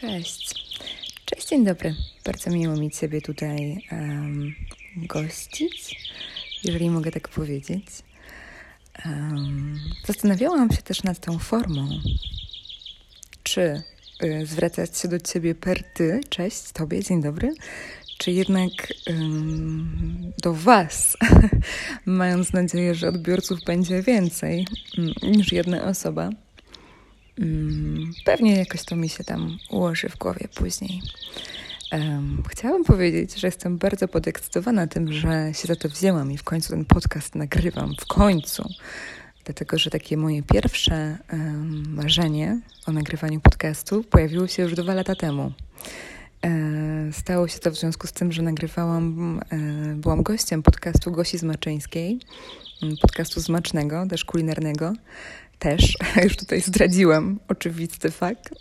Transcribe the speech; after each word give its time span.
Cześć. 0.00 0.54
Cześć, 1.24 1.48
dzień 1.48 1.64
dobry. 1.64 1.94
Bardzo 2.24 2.50
miło 2.50 2.76
mi 2.76 2.90
Ciebie 2.90 3.22
tutaj 3.22 3.84
um, 3.92 4.54
gościć, 4.96 5.96
jeżeli 6.64 6.90
mogę 6.90 7.10
tak 7.12 7.28
powiedzieć. 7.28 7.86
Um, 9.04 9.80
zastanawiałam 10.06 10.70
się 10.70 10.82
też 10.82 11.02
nad 11.02 11.18
tą 11.20 11.38
formą. 11.38 11.88
Czy 13.42 13.82
y, 14.24 14.46
zwracać 14.46 14.98
się 14.98 15.08
do 15.08 15.20
Ciebie 15.20 15.54
per 15.54 15.84
Ty, 15.94 16.20
cześć 16.28 16.72
Tobie, 16.72 17.04
dzień 17.04 17.22
dobry, 17.22 17.54
czy 18.18 18.30
jednak 18.30 18.70
um, 19.06 20.32
do 20.42 20.54
Was, 20.54 21.16
mając 22.06 22.52
nadzieję, 22.52 22.94
że 22.94 23.08
odbiorców 23.08 23.64
będzie 23.64 24.02
więcej 24.02 24.66
um, 24.98 25.12
niż 25.22 25.52
jedna 25.52 25.84
osoba. 25.84 26.30
Um, 27.40 28.12
pewnie 28.24 28.56
jakoś 28.56 28.84
to 28.84 28.96
mi 28.96 29.08
się 29.08 29.24
tam 29.24 29.58
ułoży 29.70 30.08
w 30.08 30.18
głowie 30.18 30.48
później. 30.54 31.02
Chciałabym 32.48 32.84
powiedzieć, 32.84 33.34
że 33.34 33.46
jestem 33.46 33.78
bardzo 33.78 34.08
podekscytowana 34.08 34.86
tym, 34.86 35.12
że 35.12 35.54
się 35.54 35.68
za 35.68 35.76
to 35.76 35.88
wzięłam 35.88 36.32
i 36.32 36.38
w 36.38 36.44
końcu 36.44 36.70
ten 36.70 36.84
podcast 36.84 37.34
nagrywam. 37.34 37.94
W 38.00 38.06
końcu. 38.06 38.68
Dlatego, 39.44 39.78
że 39.78 39.90
takie 39.90 40.16
moje 40.16 40.42
pierwsze 40.42 41.18
marzenie 41.88 42.60
o 42.86 42.92
nagrywaniu 42.92 43.40
podcastu 43.40 44.04
pojawiło 44.04 44.46
się 44.46 44.62
już 44.62 44.74
dwa 44.74 44.94
lata 44.94 45.14
temu. 45.14 45.52
E, 46.44 47.12
stało 47.12 47.48
się 47.48 47.58
to 47.58 47.70
w 47.70 47.76
związku 47.76 48.06
z 48.06 48.12
tym, 48.12 48.32
że 48.32 48.42
nagrywałam, 48.42 49.40
e, 49.50 49.56
byłam 49.94 50.22
gościem 50.22 50.62
podcastu 50.62 51.12
Gosi 51.12 51.38
Zmaczyńskiej, 51.38 52.20
podcastu 53.00 53.42
smacznego, 53.42 54.06
też 54.06 54.24
kulinarnego. 54.24 54.92
Też, 55.60 55.96
już 56.24 56.36
tutaj 56.36 56.60
zdradziłam 56.60 57.38
oczywisty 57.48 58.10
fakt. 58.10 58.54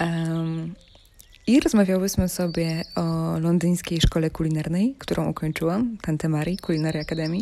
Um, 0.00 0.74
I 1.46 1.60
rozmawiałyśmy 1.60 2.28
sobie 2.28 2.84
o 2.96 3.38
londyńskiej 3.38 4.00
szkole 4.00 4.30
kulinarnej, 4.30 4.94
którą 4.98 5.28
ukończyłam, 5.28 5.98
Tante 6.02 6.28
Marii, 6.28 6.58
Culinary 6.66 7.00
Academy, 7.00 7.38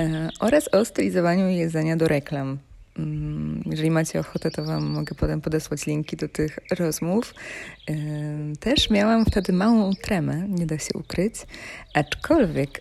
e, 0.00 0.28
oraz 0.40 0.68
o 0.74 0.84
stylizowaniu 0.84 1.48
jedzenia 1.48 1.96
do 1.96 2.08
reklam. 2.08 2.58
Mm, 2.98 3.62
jeżeli 3.66 3.90
macie 3.90 4.20
ochotę, 4.20 4.50
to 4.50 4.64
Wam 4.64 4.84
mogę 4.84 5.14
potem 5.14 5.40
podesłać 5.40 5.86
linki 5.86 6.16
do 6.16 6.28
tych 6.28 6.58
rozmów. 6.78 7.34
Też 8.60 8.90
miałam 8.90 9.24
wtedy 9.24 9.52
małą 9.52 9.94
tremę, 9.94 10.48
nie 10.48 10.66
da 10.66 10.78
się 10.78 10.90
ukryć, 10.94 11.34
aczkolwiek 11.94 12.80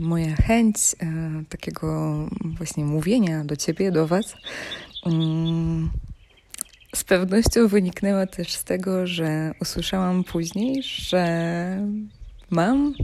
moja 0.00 0.36
chęć 0.36 0.76
e, 0.78 1.06
takiego 1.48 2.16
właśnie 2.58 2.84
mówienia 2.84 3.44
do 3.44 3.56
Ciebie, 3.56 3.92
do 3.92 4.06
Was, 4.06 4.34
z 6.94 7.04
pewnością 7.04 7.68
wyniknęła 7.68 8.26
też 8.26 8.52
z 8.52 8.64
tego, 8.64 9.06
że 9.06 9.54
usłyszałam 9.60 10.24
później, 10.24 10.82
że 10.82 11.86
mam 12.50 12.94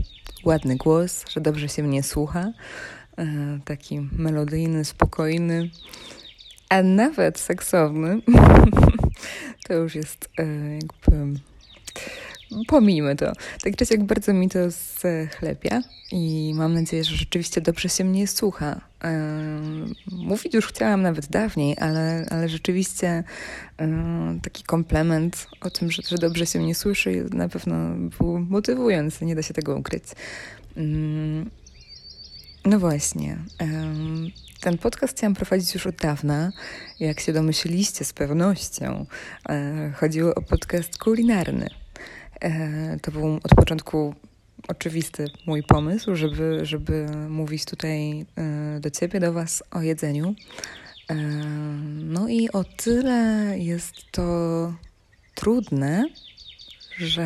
ładny 0.45 0.75
głos, 0.75 1.25
że 1.29 1.41
dobrze 1.41 1.69
się 1.69 1.83
mnie 1.83 2.03
słucha, 2.03 2.53
e, 3.17 3.59
taki 3.65 3.99
melodyjny, 3.99 4.85
spokojny 4.85 5.69
a 6.69 6.83
nawet 6.83 7.39
seksowny, 7.39 8.21
to 9.67 9.73
już 9.73 9.95
jest 9.95 10.29
e, 10.39 10.45
jakby. 10.73 11.39
Pomijmy 12.67 13.15
to. 13.15 13.33
Tak 13.63 13.75
czy 13.75 13.85
jak 13.89 14.03
bardzo 14.03 14.33
mi 14.33 14.49
to 14.49 14.59
schlepia 14.71 15.81
i 16.11 16.53
mam 16.55 16.73
nadzieję, 16.73 17.03
że 17.03 17.15
rzeczywiście 17.15 17.61
dobrze 17.61 17.89
się 17.89 18.03
mnie 18.03 18.27
słucha. 18.27 18.81
E, 19.03 19.19
mówić 20.11 20.53
już 20.53 20.67
chciałam 20.67 21.01
nawet 21.01 21.27
dawniej, 21.27 21.77
ale, 21.79 22.25
ale 22.29 22.49
rzeczywiście 22.49 23.23
e, 23.77 24.39
taki 24.41 24.63
komplement 24.63 25.47
o 25.61 25.69
tym, 25.69 25.91
że, 25.91 26.01
że 26.07 26.17
dobrze 26.17 26.45
się 26.45 26.59
mnie 26.59 26.75
słyszy 26.75 27.25
na 27.33 27.49
pewno 27.49 27.75
był 28.19 28.39
motywujący, 28.39 29.25
nie 29.25 29.35
da 29.35 29.41
się 29.41 29.53
tego 29.53 29.75
ukryć. 29.75 30.03
Mm, 30.77 31.49
no 32.65 32.79
właśnie. 32.79 33.37
Ten 34.61 34.77
podcast 34.77 35.17
chciałam 35.17 35.33
prowadzić 35.33 35.73
już 35.73 35.87
od 35.87 35.95
dawna, 35.95 36.51
jak 36.99 37.19
się 37.19 37.33
domyśliliście 37.33 38.05
z 38.05 38.13
pewnością. 38.13 39.05
E, 39.49 39.91
chodziło 39.95 40.35
o 40.35 40.41
podcast 40.41 40.97
kulinarny. 40.97 41.69
E, 42.41 42.99
to 43.01 43.11
był 43.11 43.35
od 43.43 43.55
początku 43.55 44.15
oczywisty 44.67 45.25
mój 45.45 45.63
pomysł, 45.63 46.15
żeby, 46.15 46.59
żeby 46.63 47.05
mówić 47.29 47.65
tutaj 47.65 48.25
e, 48.35 48.79
do 48.79 48.89
Ciebie, 48.89 49.19
do 49.19 49.33
Was 49.33 49.63
o 49.71 49.81
jedzeniu. 49.81 50.35
No 52.03 52.27
i 52.27 52.51
o 52.51 52.63
tyle 52.63 53.53
jest 53.57 53.95
to 54.11 54.23
trudne, 55.35 56.05
że 56.97 57.23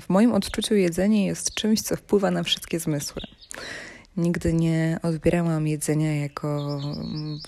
w 0.00 0.08
moim 0.08 0.32
odczuciu 0.32 0.74
jedzenie 0.74 1.26
jest 1.26 1.54
czymś, 1.54 1.82
co 1.82 1.96
wpływa 1.96 2.30
na 2.30 2.42
wszystkie 2.42 2.80
zmysły. 2.80 3.22
Nigdy 4.16 4.52
nie 4.52 4.98
odbierałam 5.02 5.66
jedzenia 5.66 6.16
jako, 6.16 6.80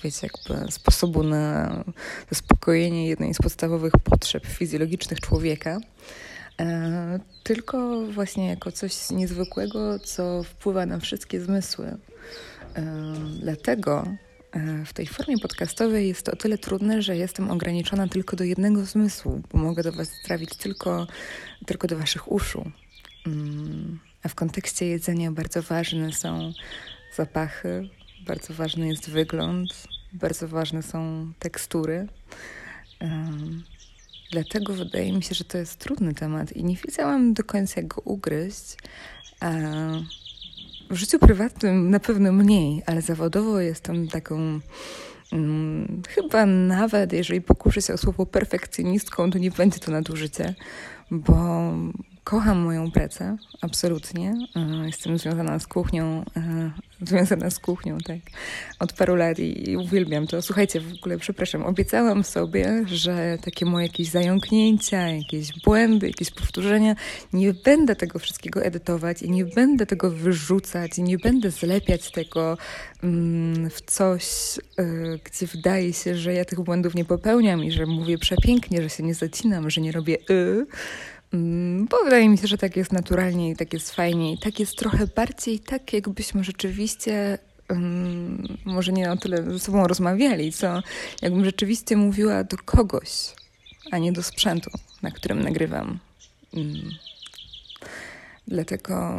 wiecie, 0.04 0.28
jakby 0.32 0.72
sposobu 0.72 1.22
na 1.22 1.84
zaspokojenie 2.30 3.06
jednej 3.06 3.34
z 3.34 3.38
podstawowych 3.38 3.92
potrzeb 4.04 4.46
fizjologicznych 4.46 5.20
człowieka, 5.20 5.78
e, 6.60 7.20
tylko 7.42 8.06
właśnie 8.06 8.48
jako 8.48 8.72
coś 8.72 9.10
niezwykłego, 9.10 9.98
co 9.98 10.42
wpływa 10.42 10.86
na 10.86 10.98
wszystkie 10.98 11.40
zmysły. 11.40 11.86
E, 11.86 11.96
dlatego 13.40 14.04
e, 14.52 14.84
w 14.84 14.92
tej 14.92 15.06
formie 15.06 15.38
podcastowej 15.38 16.08
jest 16.08 16.22
to 16.22 16.32
o 16.32 16.36
tyle 16.36 16.58
trudne, 16.58 17.02
że 17.02 17.16
jestem 17.16 17.50
ograniczona 17.50 18.08
tylko 18.08 18.36
do 18.36 18.44
jednego 18.44 18.84
zmysłu, 18.84 19.42
bo 19.52 19.58
mogę 19.58 19.82
do 19.82 19.92
Was 19.92 20.08
trafić 20.24 20.56
tylko, 20.56 21.06
tylko 21.66 21.88
do 21.88 21.98
Waszych 21.98 22.32
uszu. 22.32 22.70
Mm. 23.26 24.05
A 24.22 24.28
w 24.28 24.34
kontekście 24.34 24.86
jedzenia 24.86 25.32
bardzo 25.32 25.62
ważne 25.62 26.12
są 26.12 26.52
zapachy, 27.16 27.88
bardzo 28.26 28.54
ważny 28.54 28.88
jest 28.88 29.10
wygląd, 29.10 29.86
bardzo 30.12 30.48
ważne 30.48 30.82
są 30.82 31.32
tekstury. 31.38 32.08
Um, 33.00 33.64
dlatego 34.32 34.74
wydaje 34.74 35.12
mi 35.12 35.22
się, 35.22 35.34
że 35.34 35.44
to 35.44 35.58
jest 35.58 35.78
trudny 35.78 36.14
temat 36.14 36.52
i 36.52 36.64
nie 36.64 36.76
wiedziałam 36.76 37.32
do 37.32 37.44
końca, 37.44 37.80
jak 37.80 37.86
go 37.86 38.02
ugryźć. 38.04 38.76
W 40.90 40.96
życiu 40.96 41.18
prywatnym 41.18 41.90
na 41.90 42.00
pewno 42.00 42.32
mniej, 42.32 42.82
ale 42.86 43.02
zawodowo 43.02 43.60
jestem 43.60 44.08
taką. 44.08 44.60
Um, 45.32 46.02
chyba 46.08 46.46
nawet 46.46 47.12
jeżeli 47.12 47.40
pokuszę 47.40 47.82
się 47.82 47.94
o 47.94 47.98
słowo 47.98 48.26
perfekcjonistką, 48.26 49.30
to 49.30 49.38
nie 49.38 49.50
będzie 49.50 49.78
to 49.78 49.90
nadużycie, 49.90 50.54
bo 51.10 51.72
Kocham 52.26 52.58
moją 52.58 52.90
pracę, 52.90 53.36
absolutnie. 53.60 54.34
E, 54.56 54.86
jestem 54.86 55.18
związana 55.18 55.58
z 55.58 55.66
kuchnią, 55.66 56.24
e, 56.36 56.70
związana 57.02 57.50
z 57.50 57.58
kuchnią, 57.58 57.98
tak, 57.98 58.18
od 58.80 58.92
paru 58.92 59.14
lat 59.14 59.38
i 59.38 59.76
uwielbiam 59.76 60.26
to. 60.26 60.42
Słuchajcie, 60.42 60.80
w 60.80 60.94
ogóle, 60.94 61.18
przepraszam, 61.18 61.62
obiecałam 61.62 62.24
sobie, 62.24 62.84
że 62.86 63.38
takie 63.44 63.66
moje 63.66 63.86
jakieś 63.86 64.08
zająknięcia, 64.08 65.08
jakieś 65.08 65.52
błędy, 65.64 66.06
jakieś 66.06 66.30
powtórzenia, 66.30 66.96
nie 67.32 67.54
będę 67.54 67.96
tego 67.96 68.18
wszystkiego 68.18 68.62
edytować 68.62 69.22
i 69.22 69.30
nie 69.30 69.44
będę 69.44 69.86
tego 69.86 70.10
wyrzucać 70.10 70.98
i 70.98 71.02
nie 71.02 71.18
będę 71.18 71.50
zlepiać 71.50 72.10
tego 72.10 72.58
mm, 73.02 73.70
w 73.70 73.80
coś, 73.80 74.24
e, 74.78 74.84
gdzie 75.24 75.46
wydaje 75.46 75.92
się, 75.92 76.16
że 76.16 76.34
ja 76.34 76.44
tych 76.44 76.60
błędów 76.60 76.94
nie 76.94 77.04
popełniam 77.04 77.64
i 77.64 77.72
że 77.72 77.86
mówię 77.86 78.18
przepięknie, 78.18 78.82
że 78.82 78.90
się 78.90 79.02
nie 79.02 79.14
zacinam, 79.14 79.70
że 79.70 79.80
nie 79.80 79.92
robię 79.92 80.18
y 80.30 80.66
bo 81.90 82.04
wydaje 82.04 82.28
mi 82.28 82.38
się, 82.38 82.46
że 82.46 82.58
tak 82.58 82.76
jest 82.76 82.92
naturalnie 82.92 83.50
i 83.50 83.56
tak 83.56 83.72
jest 83.72 83.94
fajnie 83.94 84.32
i 84.32 84.38
tak 84.38 84.60
jest 84.60 84.76
trochę 84.78 85.06
bardziej 85.06 85.60
tak, 85.60 85.92
jakbyśmy 85.92 86.44
rzeczywiście 86.44 87.38
um, 87.70 88.58
może 88.64 88.92
nie 88.92 89.12
o 89.12 89.16
tyle 89.16 89.42
ze 89.42 89.58
sobą 89.58 89.86
rozmawiali, 89.86 90.52
co 90.52 90.82
jakbym 91.22 91.44
rzeczywiście 91.44 91.96
mówiła 91.96 92.44
do 92.44 92.56
kogoś, 92.56 93.10
a 93.90 93.98
nie 93.98 94.12
do 94.12 94.22
sprzętu, 94.22 94.70
na 95.02 95.10
którym 95.10 95.42
nagrywam. 95.42 95.98
Um, 96.52 96.90
dlatego 98.48 99.14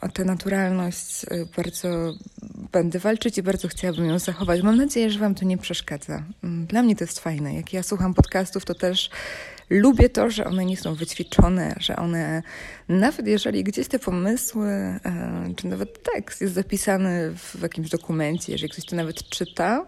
o 0.00 0.08
tę 0.08 0.24
naturalność 0.24 1.24
y, 1.24 1.48
bardzo 1.56 2.14
będę 2.72 2.98
walczyć 2.98 3.38
i 3.38 3.42
bardzo 3.42 3.68
chciałabym 3.68 4.06
ją 4.06 4.18
zachować. 4.18 4.62
Mam 4.62 4.76
nadzieję, 4.76 5.10
że 5.10 5.18
Wam 5.18 5.34
to 5.34 5.44
nie 5.44 5.58
przeszkadza. 5.58 6.22
Mm, 6.44 6.66
dla 6.66 6.82
mnie 6.82 6.96
to 6.96 7.04
jest 7.04 7.20
fajne. 7.20 7.54
Jak 7.54 7.72
ja 7.72 7.82
słucham 7.82 8.14
podcastów, 8.14 8.64
to 8.64 8.74
też 8.74 9.10
lubię 9.70 10.08
to, 10.08 10.30
że 10.30 10.44
one 10.44 10.64
nie 10.64 10.76
są 10.76 10.94
wyćwiczone, 10.94 11.74
że 11.80 11.96
one, 11.96 12.42
nawet 12.88 13.26
jeżeli 13.26 13.64
gdzieś 13.64 13.88
te 13.88 13.98
pomysły, 13.98 14.68
e, 14.68 15.00
czy 15.56 15.66
nawet 15.66 16.02
tekst 16.14 16.40
jest 16.40 16.54
zapisany 16.54 17.34
w 17.36 17.62
jakimś 17.62 17.90
dokumencie, 17.90 18.52
jeżeli 18.52 18.72
ktoś 18.72 18.84
to 18.84 18.96
nawet 18.96 19.28
czyta, 19.28 19.86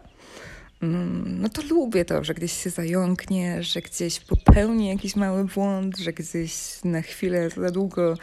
mm, 0.83 1.41
no 1.41 1.49
to 1.49 1.63
lubię 1.63 2.05
to, 2.05 2.25
że 2.25 2.35
gdzieś 2.35 2.53
się 2.53 2.71
zająknie, 2.71 3.63
że 3.63 3.81
gdzieś 3.81 4.21
popełni 4.21 4.89
jakiś 4.89 5.17
mały 5.17 5.45
błąd, 5.45 5.99
że 5.99 6.13
gdzieś 6.13 6.55
na 6.85 7.03
chwilę 7.03 7.51
za 7.51 7.71
długo 7.71 8.15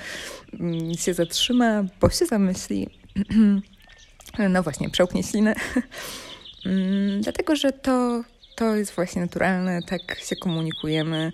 mm, 0.60 0.94
się 0.94 1.14
zatrzyma, 1.14 1.84
bo 2.02 2.10
się 2.10 2.26
zamyśli. 2.26 2.88
No 4.50 4.64
właśnie, 4.64 4.90
przełknie 4.90 5.24
ślinę. 5.24 5.56
Mm, 6.66 7.22
dlatego, 7.22 7.56
że 7.56 7.72
to, 7.72 8.24
to 8.60 8.76
jest 8.76 8.96
właśnie 8.96 9.22
naturalne, 9.22 9.82
tak 9.82 10.20
się 10.20 10.36
komunikujemy 10.36 11.32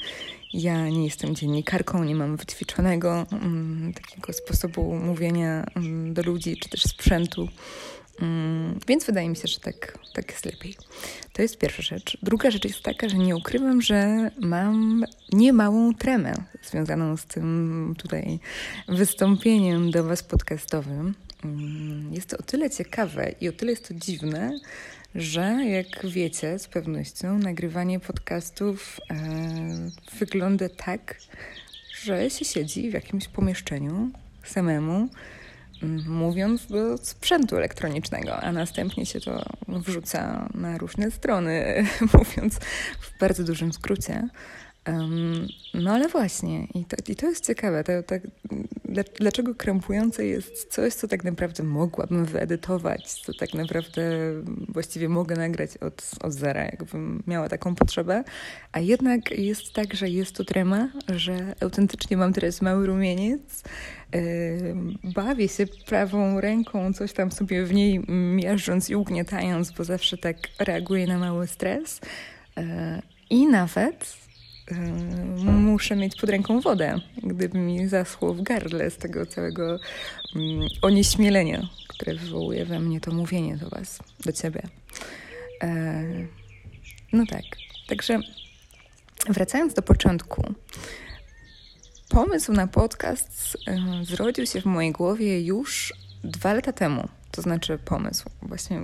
Ja 0.53 0.89
nie 0.89 1.05
jestem 1.05 1.35
dziennikarką, 1.35 2.03
nie 2.03 2.15
mam 2.15 2.37
wyćwiczonego 2.37 3.25
um, 3.31 3.93
takiego 3.95 4.33
sposobu 4.33 4.95
mówienia 4.95 5.65
um, 5.75 6.13
do 6.13 6.21
ludzi, 6.21 6.57
czy 6.57 6.69
też 6.69 6.83
sprzętu. 6.83 7.49
Um, 8.21 8.79
więc 8.87 9.05
wydaje 9.05 9.29
mi 9.29 9.35
się, 9.35 9.47
że 9.47 9.59
tak, 9.59 9.97
tak 10.13 10.31
jest 10.31 10.45
lepiej. 10.45 10.75
To 11.33 11.41
jest 11.41 11.57
pierwsza 11.57 11.81
rzecz. 11.81 12.17
Druga 12.23 12.51
rzecz 12.51 12.65
jest 12.65 12.81
taka, 12.81 13.09
że 13.09 13.17
nie 13.17 13.35
ukrywam, 13.35 13.81
że 13.81 14.31
mam 14.39 15.03
niemałą 15.33 15.93
tremę 15.93 16.33
związaną 16.63 17.17
z 17.17 17.25
tym 17.25 17.95
tutaj 17.97 18.39
wystąpieniem 18.87 19.91
do 19.91 20.03
Was 20.03 20.23
podcastowym. 20.23 21.15
Jest 22.11 22.29
to 22.29 22.37
o 22.37 22.41
tyle 22.41 22.69
ciekawe 22.69 23.31
i 23.41 23.49
o 23.49 23.51
tyle 23.51 23.71
jest 23.71 23.87
to 23.87 23.93
dziwne, 23.93 24.51
że 25.15 25.41
jak 25.65 26.05
wiecie 26.05 26.59
z 26.59 26.67
pewnością, 26.67 27.37
nagrywanie 27.37 27.99
podcastów 27.99 28.99
e, 29.09 29.15
wygląda 30.19 30.69
tak, 30.69 31.17
że 32.03 32.29
się 32.29 32.45
siedzi 32.45 32.89
w 32.89 32.93
jakimś 32.93 33.27
pomieszczeniu 33.27 34.09
samemu, 34.43 35.09
mówiąc 36.07 36.67
do 36.67 36.97
sprzętu 36.97 37.57
elektronicznego, 37.57 38.37
a 38.37 38.51
następnie 38.51 39.05
się 39.05 39.19
to 39.19 39.45
wrzuca 39.67 40.49
na 40.53 40.77
różne 40.77 41.11
strony, 41.11 41.85
mówiąc 42.13 42.59
w 43.01 43.19
bardzo 43.19 43.43
dużym 43.43 43.73
skrócie. 43.73 44.29
Um, 44.87 45.47
no 45.73 45.91
ale 45.91 46.07
właśnie, 46.07 46.67
i 46.73 46.85
to, 46.85 46.97
i 47.07 47.15
to 47.15 47.29
jest 47.29 47.45
ciekawe. 47.45 47.83
To, 47.83 48.03
to, 48.03 48.15
dlaczego 49.19 49.55
krępujące 49.55 50.25
jest 50.25 50.73
coś, 50.73 50.93
co 50.93 51.07
tak 51.07 51.23
naprawdę 51.23 51.63
mogłabym 51.63 52.25
wyedytować, 52.25 53.13
co 53.13 53.33
tak 53.33 53.53
naprawdę 53.53 54.01
właściwie 54.69 55.09
mogę 55.09 55.35
nagrać 55.35 55.77
od, 55.77 56.11
od 56.21 56.33
zera, 56.33 56.63
jakbym 56.63 57.23
miała 57.27 57.49
taką 57.49 57.75
potrzebę, 57.75 58.23
a 58.71 58.79
jednak 58.79 59.31
jest 59.31 59.73
tak, 59.73 59.93
że 59.93 60.09
jest 60.09 60.35
to 60.35 60.43
trema, 60.43 60.89
że 61.15 61.55
autentycznie 61.61 62.17
mam 62.17 62.33
teraz 62.33 62.61
mały 62.61 62.87
rumieniec, 62.87 63.63
bawię 65.03 65.47
się 65.47 65.67
prawą 65.67 66.41
ręką, 66.41 66.93
coś 66.93 67.13
tam 67.13 67.31
sobie 67.31 67.65
w 67.65 67.73
niej 67.73 68.01
miażdżąc 68.35 68.89
i 68.89 68.95
ugniatając, 68.95 69.71
bo 69.71 69.83
zawsze 69.83 70.17
tak 70.17 70.37
reaguję 70.59 71.07
na 71.07 71.17
mały 71.17 71.47
stres. 71.47 72.01
Yy, 72.57 72.63
I 73.29 73.47
nawet 73.47 74.25
muszę 75.45 75.95
mieć 75.95 76.15
pod 76.15 76.29
ręką 76.29 76.61
wodę, 76.61 76.99
gdyby 77.23 77.59
mi 77.59 77.87
zaschło 77.87 78.33
w 78.33 78.41
gardle 78.41 78.91
z 78.91 78.97
tego 78.97 79.25
całego 79.25 79.79
um, 80.35 80.67
onieśmielenia, 80.81 81.69
które 81.87 82.15
wywołuje 82.15 82.65
we 82.65 82.79
mnie 82.79 83.01
to 83.01 83.11
mówienie 83.11 83.57
do 83.57 83.69
Was, 83.69 83.99
do 84.25 84.31
Ciebie. 84.31 84.61
E, 85.63 86.03
no 87.13 87.25
tak, 87.29 87.43
także 87.87 88.19
wracając 89.29 89.73
do 89.73 89.81
początku. 89.81 90.53
Pomysł 92.09 92.53
na 92.53 92.67
podcast 92.67 93.57
e, 93.67 94.05
zrodził 94.05 94.45
się 94.45 94.61
w 94.61 94.65
mojej 94.65 94.91
głowie 94.91 95.41
już 95.41 95.93
dwa 96.23 96.53
lata 96.53 96.73
temu. 96.73 97.07
To 97.31 97.41
znaczy 97.41 97.77
pomysł, 97.77 98.29
właśnie 98.41 98.81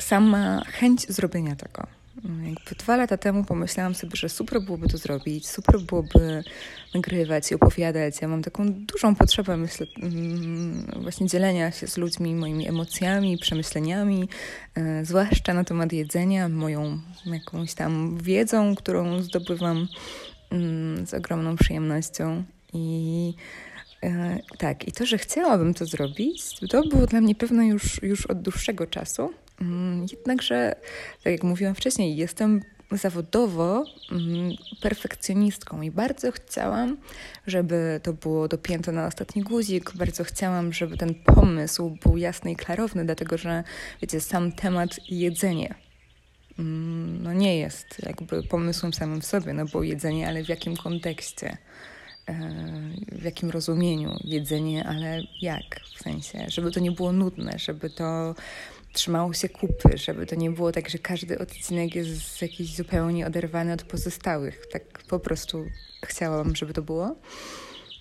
sama 0.00 0.62
chęć 0.64 1.08
zrobienia 1.08 1.56
tego 1.56 1.97
jakby 2.24 2.74
dwa 2.78 2.96
lata 2.96 3.16
temu 3.16 3.44
pomyślałam 3.44 3.94
sobie, 3.94 4.16
że 4.16 4.28
super 4.28 4.62
byłoby 4.62 4.88
to 4.88 4.98
zrobić, 4.98 5.48
super 5.48 5.80
byłoby 5.80 6.44
nagrywać 6.94 7.50
i 7.50 7.54
opowiadać. 7.54 8.20
Ja 8.20 8.28
mam 8.28 8.42
taką 8.42 8.72
dużą 8.72 9.14
potrzebę, 9.14 9.56
myślę, 9.56 9.86
mm, 10.02 10.86
właśnie 11.02 11.26
dzielenia 11.26 11.70
się 11.70 11.86
z 11.86 11.96
ludźmi 11.96 12.34
moimi 12.34 12.68
emocjami, 12.68 13.38
przemyśleniami, 13.38 14.28
e, 14.74 15.04
zwłaszcza 15.04 15.54
na 15.54 15.64
temat 15.64 15.92
jedzenia, 15.92 16.48
moją 16.48 16.98
jakąś 17.26 17.74
tam 17.74 18.18
wiedzą, 18.18 18.74
którą 18.74 19.22
zdobywam 19.22 19.88
mm, 20.50 21.06
z 21.06 21.14
ogromną 21.14 21.56
przyjemnością. 21.56 22.44
I 22.72 23.34
e, 24.02 24.38
tak, 24.58 24.88
i 24.88 24.92
to, 24.92 25.06
że 25.06 25.18
chciałabym 25.18 25.74
to 25.74 25.86
zrobić, 25.86 26.60
to 26.70 26.82
było 26.88 27.06
dla 27.06 27.20
mnie 27.20 27.34
pewne 27.34 27.66
już, 27.66 28.02
już 28.02 28.26
od 28.26 28.42
dłuższego 28.42 28.86
czasu. 28.86 29.30
Mm, 29.60 30.06
jednakże, 30.12 30.74
tak 31.24 31.32
jak 31.32 31.42
mówiłam 31.42 31.74
wcześniej, 31.74 32.16
jestem 32.16 32.60
zawodowo 32.90 33.84
mm, 34.12 34.52
perfekcjonistką 34.82 35.82
i 35.82 35.90
bardzo 35.90 36.32
chciałam, 36.32 36.96
żeby 37.46 38.00
to 38.02 38.12
było 38.12 38.48
dopięte 38.48 38.92
na 38.92 39.06
ostatni 39.06 39.42
guzik. 39.42 39.92
Bardzo 39.94 40.24
chciałam, 40.24 40.72
żeby 40.72 40.96
ten 40.96 41.14
pomysł 41.14 41.98
był 42.02 42.16
jasny 42.16 42.52
i 42.52 42.56
klarowny, 42.56 43.04
dlatego 43.04 43.38
że, 43.38 43.64
wiecie, 44.02 44.20
sam 44.20 44.52
temat 44.52 44.90
jedzenie 45.08 45.74
mm, 46.58 47.22
no 47.22 47.32
nie 47.32 47.58
jest 47.58 48.02
jakby 48.06 48.42
pomysłem 48.42 48.92
samym 48.92 49.20
w 49.20 49.26
sobie, 49.26 49.52
no 49.52 49.64
bo 49.66 49.82
jedzenie, 49.82 50.28
ale 50.28 50.44
w 50.44 50.48
jakim 50.48 50.76
kontekście, 50.76 51.56
e, 52.28 52.34
w 53.12 53.24
jakim 53.24 53.50
rozumieniu 53.50 54.16
jedzenie, 54.24 54.84
ale 54.84 55.20
jak, 55.40 55.80
w 55.96 56.02
sensie, 56.02 56.44
żeby 56.48 56.70
to 56.72 56.80
nie 56.80 56.92
było 56.92 57.12
nudne, 57.12 57.52
żeby 57.58 57.90
to 57.90 58.34
trzymało 58.92 59.32
się 59.32 59.48
kupy, 59.48 59.98
żeby 59.98 60.26
to 60.26 60.34
nie 60.34 60.50
było 60.50 60.72
tak, 60.72 60.88
że 60.88 60.98
każdy 60.98 61.38
odcinek 61.38 61.94
jest 61.94 62.42
jakiś 62.42 62.76
zupełnie 62.76 63.26
oderwany 63.26 63.72
od 63.72 63.82
pozostałych. 63.82 64.66
Tak 64.72 64.82
po 65.08 65.18
prostu 65.20 65.64
chciałam, 66.04 66.56
żeby 66.56 66.72
to 66.72 66.82
było. 66.82 67.16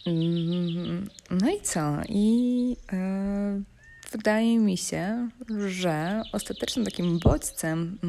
Mm, 0.06 1.10
no 1.32 1.50
i 1.50 1.62
co? 1.62 1.98
I 2.10 2.70
yy, 2.70 3.64
wydaje 4.12 4.60
mi 4.60 4.78
się, 4.78 5.30
że 5.68 6.22
ostatecznym 6.34 6.86
takim 6.86 7.20
bodźcem 7.20 8.00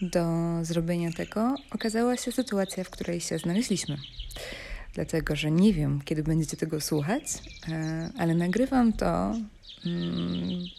yy, 0.00 0.08
do 0.10 0.24
zrobienia 0.62 1.12
tego 1.12 1.54
okazała 1.70 2.16
się 2.16 2.32
sytuacja, 2.32 2.84
w 2.84 2.90
której 2.90 3.20
się 3.20 3.38
znaleźliśmy. 3.38 3.96
Dlatego, 4.94 5.36
że 5.36 5.50
nie 5.50 5.72
wiem, 5.72 6.00
kiedy 6.04 6.22
będziecie 6.22 6.56
tego 6.56 6.80
słuchać, 6.80 7.22
yy, 7.68 7.74
ale 8.18 8.34
nagrywam 8.34 8.92
to 8.92 9.34
Mm, 9.34 9.48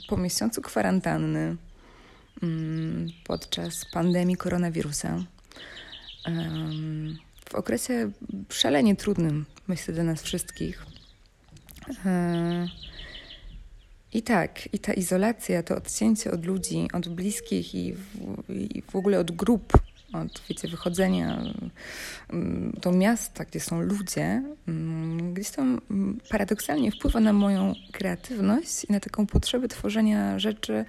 po 0.07 0.17
miesiącu 0.17 0.61
kwarantanny 0.61 1.55
mm, 2.43 3.07
podczas 3.23 3.85
pandemii 3.85 4.37
koronawirusa, 4.37 5.23
w 7.49 7.55
okresie 7.55 8.11
szalenie 8.49 8.95
trudnym, 8.95 9.45
myślę, 9.67 9.93
dla 9.93 10.03
nas 10.03 10.21
wszystkich. 10.21 10.85
E, 12.05 12.67
I 14.13 14.21
tak, 14.21 14.73
i 14.73 14.79
ta 14.79 14.93
izolacja, 14.93 15.63
to 15.63 15.75
odcięcie 15.75 16.31
od 16.31 16.45
ludzi, 16.45 16.87
od 16.93 17.07
bliskich 17.07 17.75
i 17.75 17.93
w, 17.93 18.05
i 18.49 18.81
w 18.81 18.95
ogóle 18.95 19.19
od 19.19 19.31
grup 19.31 19.73
od 20.13 20.41
wiecie, 20.49 20.67
wychodzenia 20.67 21.41
mm, 22.29 22.73
do 22.81 22.91
miasta, 22.91 23.45
gdzie 23.45 23.59
są 23.59 23.81
ludzie, 23.81 24.43
mm, 24.67 25.33
gdzieś 25.33 25.49
tam 25.49 25.81
mm, 25.91 26.19
paradoksalnie 26.29 26.91
wpływa 26.91 27.19
na 27.19 27.33
moją 27.33 27.73
kreatywność 27.91 28.85
i 28.89 28.91
na 28.91 28.99
taką 28.99 29.27
potrzebę 29.27 29.67
tworzenia 29.67 30.39
rzeczy, 30.39 30.85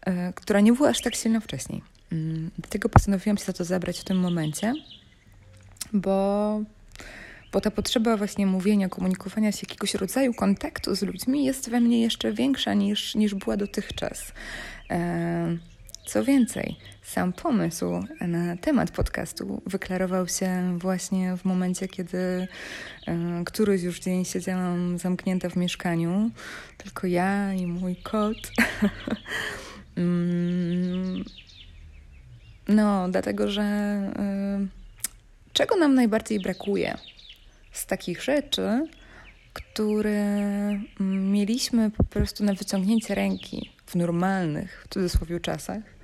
e, 0.00 0.32
która 0.32 0.60
nie 0.60 0.72
była 0.72 0.88
aż 0.88 1.00
tak 1.00 1.14
silna 1.14 1.40
wcześniej. 1.40 1.82
Dlatego 2.58 2.88
postanowiłam 2.88 3.38
się 3.38 3.44
za 3.44 3.52
to 3.52 3.64
zabrać 3.64 4.00
w 4.00 4.04
tym 4.04 4.18
momencie, 4.18 4.72
bo, 5.92 6.60
bo 7.52 7.60
ta 7.60 7.70
potrzeba 7.70 8.16
właśnie 8.16 8.46
mówienia, 8.46 8.88
komunikowania 8.88 9.52
się, 9.52 9.58
jakiegoś 9.62 9.94
rodzaju 9.94 10.34
kontaktu 10.34 10.94
z 10.94 11.02
ludźmi 11.02 11.44
jest 11.44 11.70
we 11.70 11.80
mnie 11.80 12.00
jeszcze 12.00 12.32
większa 12.32 12.74
niż, 12.74 13.14
niż 13.14 13.34
była 13.34 13.56
dotychczas. 13.56 14.32
E, 14.90 15.56
co 16.06 16.24
więcej, 16.24 16.76
sam 17.06 17.32
pomysł 17.32 18.04
na 18.20 18.56
temat 18.56 18.90
podcastu 18.90 19.62
wyklarował 19.66 20.28
się 20.28 20.78
właśnie 20.78 21.36
w 21.36 21.44
momencie, 21.44 21.88
kiedy 21.88 22.18
y, 22.18 22.48
któryś 23.44 23.82
już 23.82 24.00
dzień 24.00 24.24
siedziałam 24.24 24.98
zamknięta 24.98 25.48
w 25.48 25.56
mieszkaniu, 25.56 26.30
tylko 26.78 27.06
ja 27.06 27.52
i 27.52 27.66
mój 27.66 27.96
kot. 27.96 28.36
mm, 29.96 31.24
no, 32.68 33.08
dlatego, 33.08 33.50
że 33.50 33.62
y, 34.62 35.52
czego 35.52 35.76
nam 35.76 35.94
najbardziej 35.94 36.40
brakuje 36.40 36.98
z 37.72 37.86
takich 37.86 38.22
rzeczy, 38.22 38.88
które 39.52 40.20
mieliśmy 41.00 41.90
po 41.90 42.04
prostu 42.04 42.44
na 42.44 42.54
wyciągnięcie 42.54 43.14
ręki 43.14 43.70
w 43.86 43.94
normalnych, 43.94 44.84
w 44.84 44.94
cudzysłowie, 44.94 45.40
czasach, 45.40 45.95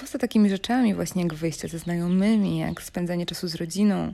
Poza 0.00 0.18
takimi 0.18 0.50
rzeczami, 0.50 0.94
właśnie 0.94 1.22
jak 1.22 1.34
wyjście 1.34 1.68
ze 1.68 1.78
znajomymi, 1.78 2.58
jak 2.58 2.82
spędzanie 2.82 3.26
czasu 3.26 3.48
z 3.48 3.54
rodziną, 3.54 4.12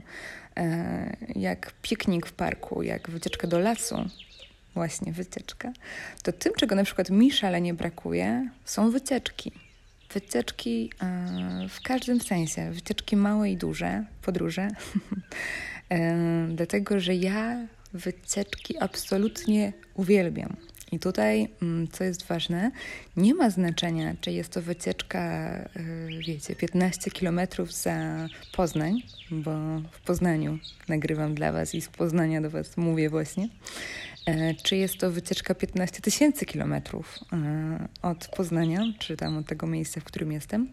e, 0.57 1.17
jak 1.35 1.73
piknik 1.81 2.25
w 2.25 2.33
parku, 2.33 2.83
jak 2.83 3.09
wycieczka 3.09 3.47
do 3.47 3.59
lasu, 3.59 3.95
właśnie 4.73 5.11
wycieczka, 5.11 5.73
to 6.23 6.31
tym, 6.31 6.53
czego 6.53 6.75
na 6.75 6.83
przykład 6.83 7.09
mi 7.09 7.31
szalenie 7.31 7.73
brakuje, 7.73 8.49
są 8.65 8.91
wycieczki. 8.91 9.51
Wycieczki 10.13 10.91
e, 11.01 11.69
w 11.69 11.81
każdym 11.81 12.21
sensie, 12.21 12.71
wycieczki 12.71 13.15
małe 13.15 13.49
i 13.49 13.57
duże, 13.57 14.05
podróże, 14.21 14.67
dlatego 16.55 16.99
że 16.99 17.15
ja 17.15 17.67
wycieczki 17.93 18.77
absolutnie 18.79 19.73
uwielbiam. 19.93 20.55
I 20.91 20.99
tutaj, 20.99 21.47
mm, 21.61 21.87
co 21.87 22.03
jest 22.03 22.25
ważne, 22.25 22.71
nie 23.17 23.33
ma 23.33 23.49
znaczenia, 23.49 24.15
czy 24.21 24.31
jest 24.31 24.49
to 24.49 24.61
wycieczka, 24.61 25.55
y, 25.75 26.09
wiecie, 26.27 26.55
15 26.55 27.11
kilometrów 27.11 27.73
za 27.73 28.27
Poznań, 28.55 29.01
bo 29.31 29.51
w 29.91 30.01
Poznaniu 30.01 30.59
nagrywam 30.87 31.35
dla 31.35 31.51
Was 31.51 31.75
i 31.75 31.81
z 31.81 31.87
Poznania 31.87 32.41
do 32.41 32.49
Was 32.49 32.77
mówię 32.77 33.09
właśnie, 33.09 33.49
e, 34.25 34.53
czy 34.53 34.75
jest 34.75 34.97
to 34.97 35.11
wycieczka 35.11 35.55
15 35.55 36.01
tysięcy 36.01 36.45
kilometrów 36.45 37.19
e, 37.33 37.87
od 38.01 38.27
Poznania, 38.27 38.81
czy 38.99 39.17
tam 39.17 39.37
od 39.37 39.45
tego 39.45 39.67
miejsca, 39.67 40.01
w 40.01 40.03
którym 40.03 40.31
jestem. 40.31 40.67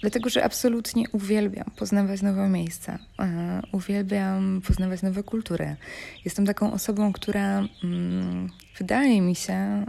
Dlatego, 0.00 0.30
że 0.30 0.44
absolutnie 0.44 1.04
uwielbiam 1.12 1.70
poznawać 1.76 2.22
nowe 2.22 2.48
miejsca, 2.48 2.98
e, 3.18 3.62
uwielbiam 3.72 4.62
poznawać 4.66 5.02
nowe 5.02 5.22
kultury. 5.22 5.76
Jestem 6.24 6.46
taką 6.46 6.72
osobą, 6.72 7.12
która 7.12 7.68
mm, 7.84 8.50
wydaje 8.78 9.20
mi 9.20 9.34
się 9.34 9.86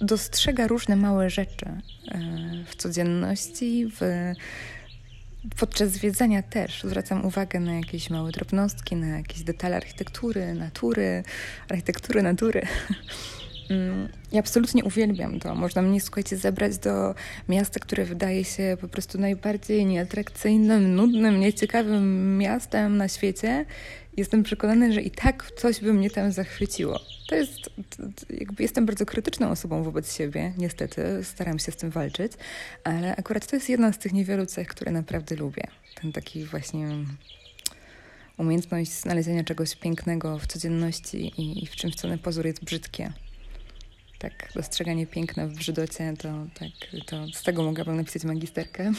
dostrzega 0.00 0.66
różne 0.66 0.96
małe 0.96 1.30
rzeczy 1.30 1.66
e, 1.66 2.20
w 2.66 2.76
codzienności, 2.76 3.92
w, 4.00 4.32
podczas 5.56 5.90
zwiedzania 5.90 6.42
też 6.42 6.82
zwracam 6.82 7.24
uwagę 7.24 7.60
na 7.60 7.74
jakieś 7.74 8.10
małe 8.10 8.32
drobnostki, 8.32 8.96
na 8.96 9.06
jakieś 9.06 9.42
detale 9.42 9.76
architektury, 9.76 10.54
natury, 10.54 11.22
architektury, 11.68 12.22
natury. 12.22 12.62
Mm, 13.70 14.08
ja 14.32 14.40
absolutnie 14.40 14.84
uwielbiam 14.84 15.40
to. 15.40 15.54
Można 15.54 15.82
mnie, 15.82 16.00
słuchajcie, 16.00 16.36
zebrać 16.36 16.78
do 16.78 17.14
miasta, 17.48 17.80
które 17.80 18.04
wydaje 18.04 18.44
się 18.44 18.76
po 18.80 18.88
prostu 18.88 19.18
najbardziej 19.18 19.86
nieatrakcyjnym, 19.86 20.94
nudnym, 20.94 21.40
nieciekawym 21.40 22.38
miastem 22.38 22.96
na 22.96 23.08
świecie. 23.08 23.66
Jestem 24.16 24.42
przekonana, 24.42 24.92
że 24.92 25.02
i 25.02 25.10
tak 25.10 25.50
coś 25.56 25.80
by 25.80 25.92
mnie 25.92 26.10
tam 26.10 26.32
zachwyciło. 26.32 27.00
To 27.28 27.34
jest, 27.34 27.70
jakby 28.30 28.62
jestem 28.62 28.86
bardzo 28.86 29.06
krytyczną 29.06 29.50
osobą 29.50 29.82
wobec 29.82 30.16
siebie, 30.16 30.52
niestety, 30.58 31.02
staram 31.22 31.58
się 31.58 31.72
z 31.72 31.76
tym 31.76 31.90
walczyć, 31.90 32.32
ale 32.84 33.16
akurat 33.16 33.46
to 33.46 33.56
jest 33.56 33.68
jedna 33.68 33.92
z 33.92 33.98
tych 33.98 34.12
niewielu 34.12 34.46
cech, 34.46 34.68
które 34.68 34.92
naprawdę 34.92 35.36
lubię. 35.36 35.64
Ten 36.00 36.12
taki 36.12 36.44
właśnie 36.44 36.88
umiejętność 38.36 38.92
znalezienia 38.92 39.44
czegoś 39.44 39.76
pięknego 39.76 40.38
w 40.38 40.46
codzienności 40.46 41.40
i, 41.40 41.64
i 41.64 41.66
w 41.66 41.76
czymś, 41.76 41.94
co 41.94 42.08
na 42.08 42.18
pozór 42.18 42.46
jest 42.46 42.64
brzydkie 42.64 43.12
tak 44.18 44.50
dostrzeganie 44.54 45.06
piękna 45.06 45.46
w 45.46 45.52
brzydocie, 45.52 46.14
to, 46.18 46.46
tak, 46.54 47.02
to 47.06 47.26
z 47.32 47.42
tego 47.42 47.62
mogłabym 47.62 47.96
napisać 47.96 48.24
magisterkę, 48.24 48.92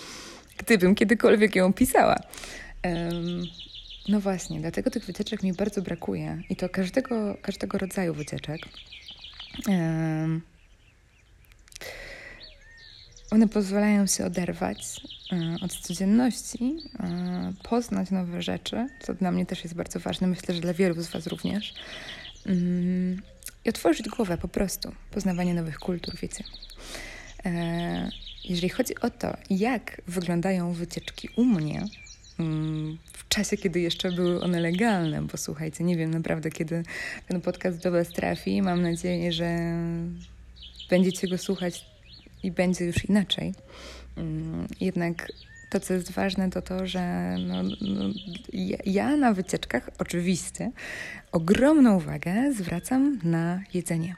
gdybym 0.58 0.94
kiedykolwiek 0.94 1.56
ją 1.56 1.72
pisała. 1.72 2.16
Um, 2.84 3.42
no 4.08 4.20
właśnie, 4.20 4.60
dlatego 4.60 4.90
tych 4.90 5.04
wycieczek 5.04 5.42
mi 5.42 5.52
bardzo 5.52 5.82
brakuje 5.82 6.42
i 6.50 6.56
to 6.56 6.68
każdego, 6.68 7.36
każdego 7.42 7.78
rodzaju 7.78 8.14
wycieczek. 8.14 8.60
Um, 9.68 10.42
one 13.30 13.48
pozwalają 13.48 14.06
się 14.06 14.24
oderwać 14.24 15.00
um, 15.32 15.56
od 15.62 15.72
codzienności, 15.72 16.76
um, 17.00 17.56
poznać 17.62 18.10
nowe 18.10 18.42
rzeczy, 18.42 18.88
co 19.00 19.14
dla 19.14 19.30
mnie 19.30 19.46
też 19.46 19.64
jest 19.64 19.74
bardzo 19.74 20.00
ważne, 20.00 20.26
myślę, 20.26 20.54
że 20.54 20.60
dla 20.60 20.74
wielu 20.74 21.02
z 21.02 21.10
Was 21.10 21.26
również. 21.26 21.74
Um, 22.46 23.22
i 23.64 23.68
otworzyć 23.68 24.08
głowę 24.08 24.38
po 24.38 24.48
prostu, 24.48 24.92
poznawanie 25.10 25.54
nowych 25.54 25.78
kultur, 25.78 26.14
wiecie. 26.22 26.44
E, 27.44 28.10
jeżeli 28.44 28.68
chodzi 28.68 28.94
o 29.00 29.10
to, 29.10 29.36
jak 29.50 30.02
wyglądają 30.06 30.72
wycieczki 30.72 31.28
u 31.36 31.44
mnie, 31.44 31.86
mm, 32.38 32.98
w 33.12 33.28
czasie, 33.28 33.56
kiedy 33.56 33.80
jeszcze 33.80 34.12
były 34.12 34.40
one 34.40 34.60
legalne, 34.60 35.22
bo 35.22 35.36
słuchajcie, 35.36 35.84
nie 35.84 35.96
wiem 35.96 36.10
naprawdę, 36.10 36.50
kiedy 36.50 36.82
ten 37.28 37.40
podcast 37.40 37.82
do 37.82 37.90
Was 37.90 38.08
trafi. 38.08 38.62
Mam 38.62 38.82
nadzieję, 38.82 39.32
że 39.32 39.74
będziecie 40.90 41.28
go 41.28 41.38
słuchać 41.38 41.86
i 42.42 42.50
będzie 42.50 42.84
już 42.84 43.04
inaczej. 43.04 43.54
Mm, 44.16 44.66
jednak 44.80 45.32
to, 45.70 45.80
co 45.80 45.94
jest 45.94 46.12
ważne, 46.12 46.50
to 46.50 46.62
to, 46.62 46.86
że 46.86 47.36
no, 47.46 47.62
no, 47.62 48.04
ja 48.86 49.16
na 49.16 49.32
wycieczkach 49.32 49.90
oczywiście 49.98 50.72
ogromną 51.32 51.96
uwagę 51.96 52.52
zwracam 52.52 53.18
na 53.22 53.62
jedzenie. 53.74 54.16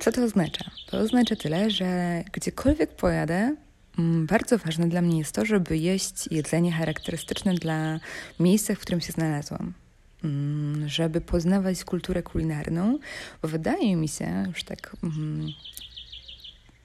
Co 0.00 0.12
to 0.12 0.24
oznacza? 0.24 0.70
To 0.86 0.98
oznacza 0.98 1.36
tyle, 1.36 1.70
że 1.70 2.22
gdziekolwiek 2.32 2.96
pojadę, 2.96 3.56
mm, 3.98 4.26
bardzo 4.26 4.58
ważne 4.58 4.88
dla 4.88 5.02
mnie 5.02 5.18
jest 5.18 5.34
to, 5.34 5.44
żeby 5.44 5.78
jeść 5.78 6.28
jedzenie 6.30 6.72
charakterystyczne 6.72 7.54
dla 7.54 8.00
miejsca, 8.40 8.74
w 8.74 8.78
którym 8.78 9.00
się 9.00 9.12
znalazłam. 9.12 9.72
Mm, 10.24 10.88
żeby 10.88 11.20
poznawać 11.20 11.84
kulturę 11.84 12.22
kulinarną, 12.22 12.98
bo 13.42 13.48
wydaje 13.48 13.96
mi 13.96 14.08
się, 14.08 14.44
już 14.48 14.64
tak 14.64 14.96
mm, 15.02 15.48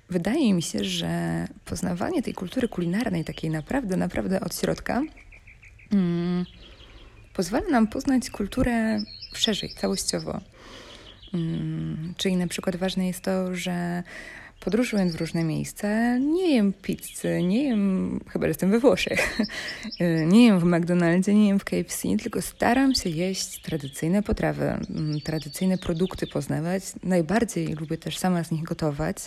wydaje 0.10 0.53
mi 0.53 0.62
się, 0.62 0.83
że 0.83 1.45
poznawanie 1.65 2.24
tej 2.24 2.33
kultury 2.33 2.67
kulinarnej, 2.67 3.24
takiej 3.24 3.50
naprawdę, 3.50 3.98
naprawdę 3.98 4.39
od 4.39 4.55
środka, 4.55 5.01
mm, 5.91 6.45
pozwala 7.33 7.69
nam 7.69 7.88
poznać 7.88 8.29
kulturę 8.29 9.00
szerzej, 9.33 9.69
całościowo. 9.69 10.41
Mm, 11.33 12.13
czyli 12.17 12.36
na 12.36 12.48
przykład 12.48 12.75
ważne 12.75 13.07
jest 13.07 13.22
to, 13.22 13.55
że 13.55 14.03
podróżując 14.63 15.13
w 15.13 15.20
różne 15.20 15.43
miejsca, 15.43 16.17
nie 16.17 16.55
jem 16.55 16.74
pizzy, 16.74 17.43
nie 17.43 17.63
jem, 17.63 18.20
chyba 18.29 18.46
że 18.46 18.48
jestem 18.48 18.72
we 18.72 18.79
Włoszech, 18.79 19.39
nie 20.34 20.46
jem 20.46 20.60
w 20.60 20.63
McDonaldzie, 20.63 21.34
nie 21.34 21.48
jem 21.48 21.60
w 21.60 21.63
KFC, 21.63 22.17
tylko 22.22 22.41
staram 22.41 22.96
się 22.96 23.10
jeść 23.10 23.62
tradycyjne 23.62 24.24
potrawy, 24.24 24.65
mm, 24.65 25.22
tradycyjne 25.22 25.77
produkty 25.77 26.27
poznawać. 26.27 26.84
Najbardziej 27.03 27.67
lubię 27.67 27.98
też 27.98 28.17
sama 28.17 28.43
z 28.43 28.51
nich 28.51 28.63
gotować. 28.63 29.17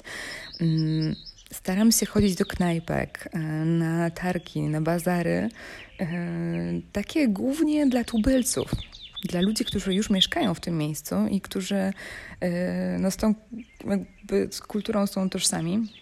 Mm, 0.60 1.16
staram 1.52 1.92
się 1.92 2.06
chodzić 2.06 2.34
do 2.34 2.44
knajpek, 2.44 3.28
e, 3.32 3.38
na 3.64 4.10
targi, 4.10 4.60
na 4.60 4.80
bazary, 4.80 5.48
e, 6.00 6.08
takie 6.92 7.28
głównie 7.28 7.86
dla 7.86 8.04
tubylców, 8.04 8.70
dla 9.24 9.40
ludzi, 9.40 9.64
którzy 9.64 9.94
już 9.94 10.10
mieszkają 10.10 10.54
w 10.54 10.60
tym 10.60 10.78
miejscu 10.78 11.14
i 11.30 11.40
którzy 11.40 11.92
e, 12.40 12.98
no, 12.98 13.10
z 13.10 13.16
tą 13.16 13.34
jakby, 13.86 14.48
z 14.50 14.60
kulturą 14.60 15.06
są 15.06 15.30
tożsami. 15.30 15.92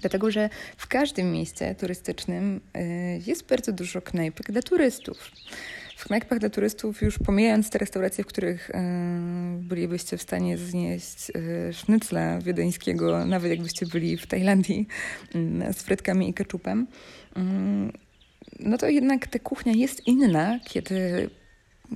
Dlatego, 0.00 0.30
że 0.30 0.50
w 0.76 0.86
każdym 0.86 1.32
mieście 1.32 1.74
turystycznym 1.74 2.60
e, 2.74 2.82
jest 3.18 3.46
bardzo 3.46 3.72
dużo 3.72 4.02
knajpek 4.02 4.52
dla 4.52 4.62
turystów. 4.62 5.30
W 5.96 6.04
knajpach 6.04 6.38
dla 6.38 6.50
turystów, 6.50 7.02
już 7.02 7.18
pomijając 7.18 7.70
te 7.70 7.78
restauracje, 7.78 8.24
w 8.24 8.26
których 8.26 8.70
e, 8.70 8.82
bylibyście 9.60 10.16
w 10.16 10.22
stanie 10.22 10.58
znieść 10.58 11.32
sznycla 11.72 12.38
wiedeńskiego, 12.38 13.26
nawet 13.26 13.50
jakbyście 13.50 13.86
byli 13.86 14.16
w 14.16 14.26
Tajlandii 14.26 14.86
mm, 15.34 15.72
z 15.72 15.76
frytkami 15.76 16.28
i 16.28 16.34
keczupem, 16.34 16.86
mm, 17.36 17.92
no 18.60 18.78
to 18.78 18.88
jednak 18.88 19.26
ta 19.26 19.38
kuchnia 19.38 19.72
jest 19.72 20.06
inna, 20.06 20.60
kiedy 20.64 21.30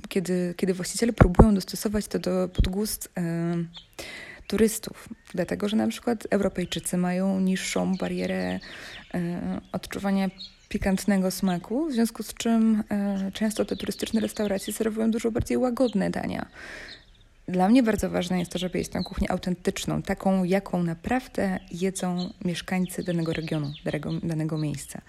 kiedy, 0.09 0.53
kiedy 0.57 0.73
właściciele 0.73 1.13
próbują 1.13 1.55
dostosować 1.55 2.07
to 2.07 2.19
do 2.19 2.49
podgust 2.53 3.09
e, 3.17 3.55
turystów, 4.47 5.09
dlatego 5.33 5.69
że 5.69 5.77
na 5.77 5.87
przykład 5.87 6.27
Europejczycy 6.29 6.97
mają 6.97 7.39
niższą 7.39 7.95
barierę 7.97 8.59
e, 9.13 9.61
odczuwania 9.71 10.29
pikantnego 10.69 11.31
smaku, 11.31 11.85
w 11.89 11.93
związku 11.93 12.23
z 12.23 12.33
czym 12.33 12.83
e, 12.91 13.31
często 13.33 13.65
te 13.65 13.75
turystyczne 13.75 14.21
restauracje 14.21 14.73
serwują 14.73 15.11
dużo 15.11 15.31
bardziej 15.31 15.57
łagodne 15.57 16.09
dania. 16.09 16.45
Dla 17.47 17.69
mnie 17.69 17.83
bardzo 17.83 18.09
ważne 18.09 18.39
jest 18.39 18.51
to, 18.51 18.59
żeby 18.59 18.77
jeść 18.77 18.89
tę 18.89 19.03
kuchnię 19.03 19.31
autentyczną, 19.31 20.01
taką, 20.01 20.43
jaką 20.43 20.83
naprawdę 20.83 21.59
jedzą 21.71 22.29
mieszkańcy 22.45 23.03
danego 23.03 23.33
regionu, 23.33 23.71
danego, 23.85 24.11
danego 24.23 24.57
miejsca. 24.57 25.01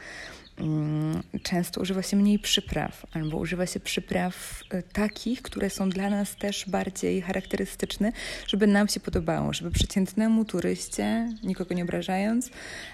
Mm, 0.60 1.22
często 1.42 1.80
używa 1.80 2.02
się 2.02 2.16
mniej 2.16 2.38
przypraw, 2.38 3.06
albo 3.12 3.36
używa 3.36 3.66
się 3.66 3.80
przypraw 3.80 4.62
y, 4.74 4.82
takich, 4.92 5.42
które 5.42 5.70
są 5.70 5.90
dla 5.90 6.10
nas 6.10 6.36
też 6.36 6.68
bardziej 6.68 7.22
charakterystyczne, 7.22 8.12
żeby 8.46 8.66
nam 8.66 8.88
się 8.88 9.00
podobało, 9.00 9.52
żeby 9.52 9.70
przeciętnemu 9.70 10.44
turyście, 10.44 11.28
nikogo 11.42 11.74
nie 11.74 11.82
obrażając, 11.82 12.50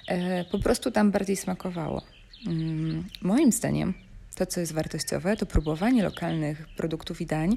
e, 0.08 0.44
po 0.44 0.58
prostu 0.58 0.90
tam 0.90 1.10
bardziej 1.10 1.36
smakowało. 1.36 2.02
Mm, 2.46 3.04
moim 3.22 3.52
zdaniem 3.52 3.94
to, 4.34 4.46
co 4.46 4.60
jest 4.60 4.72
wartościowe, 4.72 5.36
to 5.36 5.46
próbowanie 5.46 6.02
lokalnych 6.02 6.68
produktów 6.76 7.20
i 7.20 7.26
dań 7.26 7.56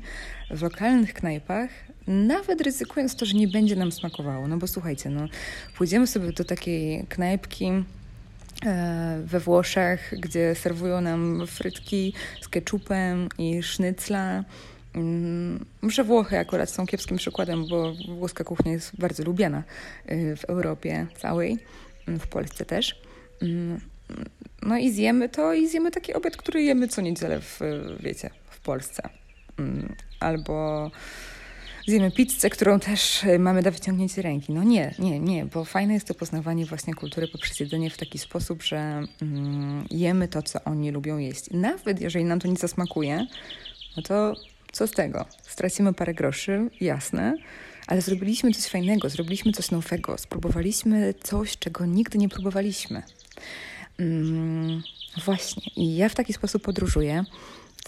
w 0.51 0.61
lokalnych 0.61 1.13
knajpach, 1.13 1.69
nawet 2.07 2.61
ryzykując 2.61 3.15
to, 3.15 3.25
że 3.25 3.33
nie 3.33 3.47
będzie 3.47 3.75
nam 3.75 3.91
smakowało. 3.91 4.47
No 4.47 4.57
bo 4.57 4.67
słuchajcie, 4.67 5.09
no, 5.09 5.27
pójdziemy 5.77 6.07
sobie 6.07 6.31
do 6.31 6.43
takiej 6.43 7.05
knajpki, 7.09 7.71
we 9.23 9.39
Włoszech, 9.39 10.13
gdzie 10.19 10.55
serwują 10.55 11.01
nam 11.01 11.47
frytki 11.47 12.13
z 12.41 12.47
ketchupem 12.47 13.29
i 13.37 13.63
sznycla. 13.63 14.43
Mm, 14.95 15.65
Może 15.81 16.03
Włochy 16.03 16.39
akurat 16.39 16.69
są 16.69 16.85
kiepskim 16.85 17.17
przykładem, 17.17 17.67
bo 17.67 17.93
włoska 18.07 18.43
kuchnia 18.43 18.71
jest 18.71 18.97
bardzo 18.99 19.23
lubiana 19.23 19.63
e, 20.05 20.35
w 20.35 20.45
Europie 20.45 21.07
całej, 21.17 21.57
w 22.07 22.27
Polsce 22.27 22.65
też. 22.65 23.01
Mm, 23.41 23.79
no 24.61 24.77
i 24.77 24.91
zjemy 24.91 25.29
to 25.29 25.53
i 25.53 25.67
zjemy 25.67 25.91
taki 25.91 26.13
obiad, 26.13 26.37
który 26.37 26.63
jemy 26.63 26.87
co 26.87 27.01
niedzielę 27.01 27.39
w, 27.41 27.59
wiecie, 27.99 28.29
w 28.49 28.59
Polsce. 28.59 29.09
mm, 29.59 29.95
albo 30.19 30.91
zjemy 31.89 32.11
pizzę, 32.11 32.49
którą 32.49 32.79
też 32.79 33.23
y, 33.23 33.39
mamy 33.39 33.61
do 33.61 33.71
wyciągnięcia 33.71 34.21
ręki. 34.21 34.53
No 34.53 34.63
nie, 34.63 34.95
nie, 34.99 35.19
nie, 35.19 35.45
bo 35.45 35.65
fajne 35.65 35.93
jest 35.93 36.07
to 36.07 36.13
poznawanie 36.13 36.65
właśnie 36.65 36.93
kultury 36.93 37.27
poprzez 37.27 37.59
jedzenie 37.59 37.89
w 37.89 37.97
taki 37.97 38.17
sposób, 38.17 38.63
że 38.63 39.03
mm, 39.21 39.85
jemy 39.91 40.27
to, 40.27 40.41
co 40.41 40.63
oni 40.63 40.91
lubią 40.91 41.17
jeść. 41.17 41.45
Nawet 41.51 42.01
jeżeli 42.01 42.25
nam 42.25 42.39
to 42.39 42.47
nie 42.47 42.55
zasmakuje, 42.55 43.27
no 43.97 44.03
to 44.03 44.35
co 44.71 44.87
z 44.87 44.91
tego? 44.91 45.25
Stracimy 45.41 45.93
parę 45.93 46.13
groszy, 46.13 46.69
jasne, 46.81 47.35
ale 47.87 48.01
zrobiliśmy 48.01 48.51
coś 48.51 48.71
fajnego, 48.71 49.09
zrobiliśmy 49.09 49.51
coś 49.51 49.71
nowego, 49.71 50.17
spróbowaliśmy 50.17 51.13
coś, 51.23 51.57
czego 51.57 51.85
nigdy 51.85 52.17
nie 52.17 52.29
próbowaliśmy. 52.29 53.03
Mm, 53.99 54.83
właśnie, 55.25 55.63
i 55.75 55.95
ja 55.95 56.09
w 56.09 56.15
taki 56.15 56.33
sposób 56.33 56.63
podróżuję 56.63 57.25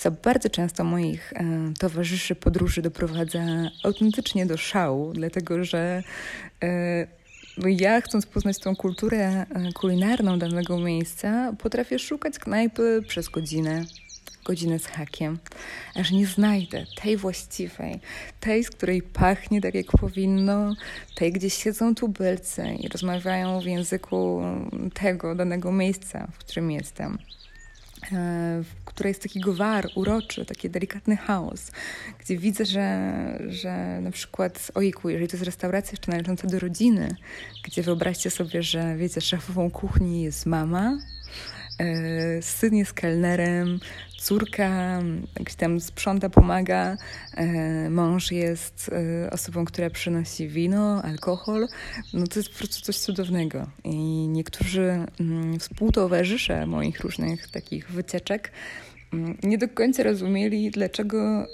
co 0.02 0.12
bardzo 0.12 0.50
często 0.50 0.84
moich 0.84 1.34
e, 1.34 1.74
towarzyszy 1.80 2.36
podróży 2.36 2.82
doprowadza 2.82 3.40
autentycznie 3.84 4.46
do 4.46 4.58
szału, 4.58 5.14
dlatego 5.14 5.64
że 5.64 6.04
e, 6.64 7.08
no 7.58 7.68
ja, 7.68 8.02
chcąc 8.02 8.26
poznać 8.26 8.60
tą 8.60 8.76
kulturę 8.76 9.46
e, 9.50 9.72
kulinarną 9.74 10.40
danego 10.40 10.80
miejsca, 10.80 11.54
potrafię 11.60 12.00
szukać 12.00 12.40
knajpy 12.40 13.04
przez 13.08 13.30
godzinę, 13.30 13.86
godzinę 14.46 14.80
z 14.80 14.86
hakiem, 14.86 15.40
aż 15.96 16.12
nie 16.12 16.28
znajdę 16.28 16.86
tej 17.02 17.18
właściwej, 17.18 18.00
tej, 18.40 18.64
z 18.64 18.70
której 18.70 19.02
pachnie 19.02 19.62
tak 19.62 19.76
jak 19.76 19.86
powinno, 19.86 20.76
tej, 21.16 21.32
gdzie 21.32 21.50
siedzą 21.50 21.96
tubylcy 21.96 22.64
i 22.80 22.88
rozmawiają 22.88 23.62
w 23.62 23.66
języku 23.66 24.42
tego 24.94 25.36
danego 25.36 25.72
miejsca, 25.72 26.28
w 26.32 26.38
którym 26.38 26.72
jestem. 26.72 27.18
Która 28.86 29.08
jest 29.08 29.24
taki 29.24 29.40
gwar, 29.40 29.88
uroczy, 29.96 30.46
taki 30.46 30.70
delikatny 30.70 31.18
chaos, 31.18 31.72
gdzie 32.20 32.38
widzę, 32.38 32.66
że, 32.66 33.40
że 33.48 34.00
na 34.02 34.12
przykład, 34.12 34.72
ojku, 34.76 35.10
jeżeli 35.10 35.28
to 35.28 35.36
jest 35.36 35.46
restauracja 35.46 35.92
jeszcze 35.92 36.12
należąca 36.12 36.48
do 36.48 36.60
rodziny, 36.60 37.16
gdzie 37.64 37.84
wyobraźcie 37.84 38.30
sobie, 38.30 38.64
że 38.64 38.98
wiecie, 38.98 39.22
szefową 39.22 39.72
kuchni 39.72 40.24
jest 40.24 40.46
mama, 40.46 40.98
syn 42.42 42.76
jest 42.76 42.94
kelnerem, 42.94 43.80
córka 44.22 45.02
gdzieś 45.36 45.56
tam 45.56 45.80
sprząta, 45.80 46.30
pomaga, 46.30 46.98
e, 47.38 47.90
mąż 47.90 48.32
jest 48.32 48.92
e, 49.26 49.30
osobą, 49.32 49.66
która 49.66 49.90
przynosi 49.90 50.48
wino, 50.48 51.04
alkohol. 51.04 51.68
No 52.14 52.28
to 52.28 52.40
jest 52.40 52.50
po 52.50 52.58
prostu 52.58 52.82
coś 52.82 52.98
cudownego. 52.98 53.68
I 53.84 53.98
niektórzy 54.28 55.06
mm, 55.20 55.60
współtowarzysze 55.60 56.66
moich 56.68 57.00
różnych 57.00 57.52
takich 57.52 57.92
wycieczek 57.92 58.52
mm, 59.14 59.38
nie 59.44 59.58
do 59.58 59.70
końca 59.70 60.04
rozumieli, 60.04 60.72
dlaczego 60.72 61.48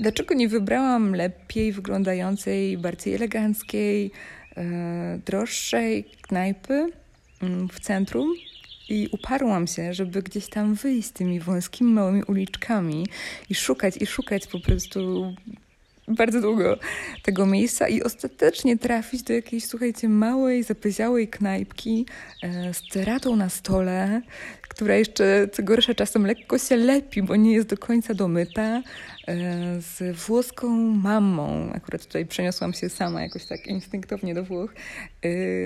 Dlaczego 0.00 0.34
nie 0.34 0.48
wybrałam 0.48 1.14
lepiej 1.14 1.72
wyglądającej, 1.72 2.78
bardziej 2.78 3.14
eleganckiej, 3.14 4.10
droższej 5.26 6.04
knajpy 6.22 6.92
mm, 7.42 7.68
w 7.68 7.80
centrum, 7.80 8.34
i 8.92 9.08
uparłam 9.12 9.66
się, 9.66 9.94
żeby 9.94 10.22
gdzieś 10.22 10.48
tam 10.48 10.74
wyjść 10.74 11.10
tymi 11.10 11.40
wąskimi, 11.40 11.92
małymi 11.92 12.22
uliczkami 12.22 13.06
i 13.50 13.54
szukać, 13.54 13.96
i 13.96 14.06
szukać 14.06 14.46
po 14.46 14.60
prostu 14.60 15.34
bardzo 16.08 16.40
długo 16.40 16.78
tego 17.22 17.46
miejsca 17.46 17.88
i 17.88 18.02
ostatecznie 18.02 18.78
trafić 18.78 19.22
do 19.22 19.32
jakiejś, 19.32 19.64
słuchajcie, 19.64 20.08
małej, 20.08 20.62
zapyziałej 20.62 21.28
knajpki 21.28 22.06
e, 22.42 22.74
z 22.74 22.82
ceratą 22.82 23.36
na 23.36 23.48
stole, 23.48 24.22
która 24.62 24.96
jeszcze, 24.96 25.48
co 25.52 25.62
gorsza, 25.62 25.94
czasem 25.94 26.26
lekko 26.26 26.58
się 26.58 26.76
lepi, 26.76 27.22
bo 27.22 27.36
nie 27.36 27.52
jest 27.52 27.68
do 27.68 27.78
końca 27.78 28.14
domyta, 28.14 28.62
e, 28.62 28.82
z 29.80 30.16
włoską 30.16 30.68
mamą. 30.94 31.72
Akurat 31.74 32.06
tutaj 32.06 32.26
przeniosłam 32.26 32.72
się 32.72 32.88
sama 32.88 33.22
jakoś 33.22 33.44
tak 33.44 33.66
instynktownie 33.66 34.34
do 34.34 34.44
Włoch, 34.44 34.70
e, 34.72 34.76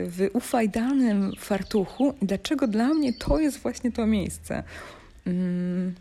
w 0.07 0.31
ufajdanym 0.33 1.33
fartuchu. 1.38 2.14
Dlaczego 2.23 2.66
dla 2.66 2.95
mnie 2.95 3.12
to 3.12 3.38
jest 3.38 3.59
właśnie 3.59 3.93
to 3.93 4.07
miejsce? 4.07 4.62
Mm, 5.26 5.95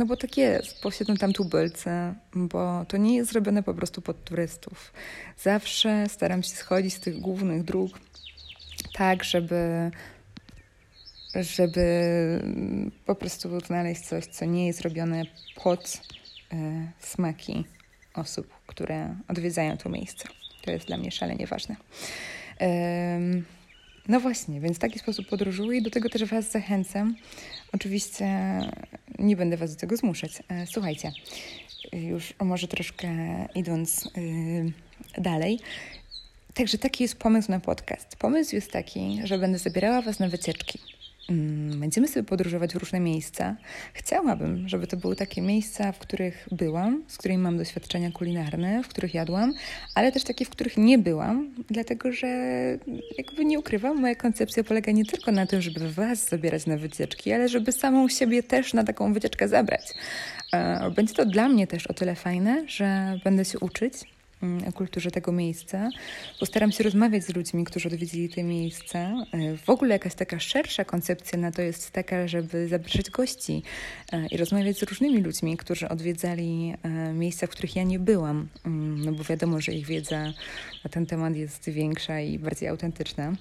no 0.00 0.06
bo 0.06 0.16
tak 0.16 0.36
jest, 0.36 0.82
posiedzą 0.82 1.16
tam 1.16 1.32
tubylce, 1.32 2.14
bo 2.34 2.84
to 2.88 2.96
nie 2.96 3.16
jest 3.16 3.32
zrobione 3.32 3.62
po 3.62 3.74
prostu 3.74 4.02
pod 4.02 4.24
turystów. 4.24 4.92
Zawsze 5.38 6.08
staram 6.08 6.42
się 6.42 6.48
schodzić 6.48 6.94
z 6.94 7.00
tych 7.00 7.20
głównych 7.20 7.64
dróg 7.64 7.98
tak, 8.92 9.24
żeby 9.24 9.90
żeby 11.34 11.84
po 13.06 13.14
prostu 13.14 13.60
znaleźć 13.60 14.00
coś, 14.00 14.26
co 14.26 14.44
nie 14.44 14.66
jest 14.66 14.80
robione 14.80 15.22
pod 15.64 16.00
e, 16.52 16.56
smaki 16.98 17.64
osób, 18.14 18.54
które 18.66 19.16
odwiedzają 19.28 19.76
to 19.76 19.88
miejsce. 19.88 20.28
To 20.64 20.70
jest 20.70 20.86
dla 20.86 20.96
mnie 20.96 21.10
szalenie 21.10 21.46
ważne. 21.46 21.76
No 24.08 24.20
właśnie, 24.20 24.60
więc 24.60 24.76
w 24.76 24.80
taki 24.80 24.98
sposób 24.98 25.28
podróżuję 25.28 25.78
i 25.78 25.82
do 25.82 25.90
tego 25.90 26.08
też 26.08 26.24
Was 26.24 26.50
zachęcam. 26.50 27.16
Oczywiście 27.72 28.26
nie 29.18 29.36
będę 29.36 29.56
Was 29.56 29.74
do 29.74 29.80
tego 29.80 29.96
zmuszać. 29.96 30.42
E, 30.48 30.66
słuchajcie, 30.66 31.12
już 31.92 32.34
może 32.40 32.68
troszkę 32.68 33.08
idąc 33.54 34.10
yy, 34.16 35.22
dalej. 35.22 35.58
Także 36.54 36.78
taki 36.78 37.04
jest 37.04 37.18
pomysł 37.18 37.50
na 37.50 37.60
podcast. 37.60 38.16
Pomysł 38.16 38.54
jest 38.54 38.72
taki, 38.72 39.20
że 39.24 39.38
będę 39.38 39.58
zabierała 39.58 40.02
Was 40.02 40.18
na 40.18 40.28
wycieczki. 40.28 40.78
Mm, 41.30 41.80
będziemy 41.80 42.08
sobie 42.08 42.24
podróżować 42.24 42.72
w 42.72 42.76
różne 42.76 43.00
miejsca. 43.00 43.56
Chciałabym, 43.94 44.68
żeby 44.68 44.86
to 44.86 44.96
były 44.96 45.16
takie 45.16 45.42
miejsca, 45.42 45.92
w 45.92 45.98
których 45.98 46.48
byłam, 46.52 47.04
z 47.08 47.18
którymi 47.18 47.42
mam 47.42 47.58
doświadczenia 47.58 48.10
kulinarne, 48.10 48.82
w 48.82 48.88
których 48.88 49.14
jadłam, 49.14 49.52
ale 49.94 50.12
też 50.12 50.24
takie, 50.24 50.44
w 50.44 50.50
których 50.50 50.76
nie 50.76 50.98
byłam, 50.98 51.54
dlatego 51.70 52.12
że 52.12 52.28
jakby 53.18 53.44
nie 53.44 53.58
ukrywam, 53.58 54.00
moja 54.00 54.14
koncepcja 54.14 54.64
polega 54.64 54.92
nie 54.92 55.04
tylko 55.04 55.32
na 55.32 55.46
tym, 55.46 55.62
żeby 55.62 55.92
Was 55.92 56.28
zabierać 56.28 56.66
na 56.66 56.76
wycieczki, 56.76 57.32
ale 57.32 57.48
żeby 57.48 57.72
samą 57.72 58.08
siebie 58.08 58.42
też 58.42 58.74
na 58.74 58.84
taką 58.84 59.12
wycieczkę 59.12 59.48
zabrać. 59.48 59.94
E, 60.52 60.90
będzie 60.90 61.14
to 61.14 61.26
dla 61.26 61.48
mnie 61.48 61.66
też 61.66 61.86
o 61.86 61.94
tyle 61.94 62.14
fajne, 62.14 62.64
że 62.68 63.18
będę 63.24 63.44
się 63.44 63.58
uczyć 63.58 63.94
kulturze 64.74 65.10
tego 65.10 65.32
miejsca. 65.32 65.90
Postaram 66.40 66.72
się 66.72 66.84
rozmawiać 66.84 67.24
z 67.24 67.36
ludźmi, 67.36 67.64
którzy 67.64 67.88
odwiedzili 67.88 68.28
te 68.28 68.42
miejsca. 68.42 68.98
E, 68.98 69.56
w 69.56 69.70
ogóle 69.70 69.94
jakaś 69.94 70.14
taka 70.14 70.40
szersza 70.40 70.84
koncepcja 70.84 71.38
na 71.38 71.52
to 71.52 71.62
jest 71.62 71.90
taka, 71.90 72.28
żeby 72.28 72.68
zapraszać 72.68 73.10
gości 73.10 73.62
e, 74.12 74.26
i 74.26 74.36
rozmawiać 74.36 74.78
z 74.78 74.82
różnymi 74.82 75.22
ludźmi, 75.22 75.56
którzy 75.56 75.88
odwiedzali 75.88 76.74
e, 76.82 77.12
miejsca, 77.12 77.46
w 77.46 77.50
których 77.50 77.76
ja 77.76 77.82
nie 77.82 77.98
byłam. 77.98 78.48
Mm, 78.66 79.04
no 79.04 79.12
bo 79.12 79.24
wiadomo, 79.24 79.60
że 79.60 79.72
ich 79.72 79.86
wiedza 79.86 80.32
na 80.84 80.90
ten 80.90 81.06
temat 81.06 81.36
jest 81.36 81.70
większa 81.70 82.20
i 82.20 82.38
bardziej 82.38 82.68
autentyczna. 82.68 83.32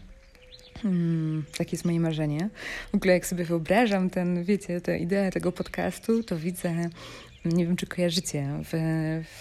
Hmm, 0.81 1.43
takie 1.57 1.71
jest 1.71 1.85
moje 1.85 1.99
marzenie. 1.99 2.49
W 2.91 2.95
ogóle 2.95 3.13
jak 3.13 3.25
sobie 3.25 3.45
wyobrażam 3.45 4.09
ten, 4.09 4.43
wiecie, 4.43 4.81
tę 4.81 4.99
ideę 4.99 5.31
tego 5.31 5.51
podcastu, 5.51 6.23
to 6.23 6.37
widzę 6.37 6.89
nie 7.45 7.65
wiem 7.65 7.75
czy 7.75 7.87
kojarzycie, 7.87 8.47
w, 8.63 8.73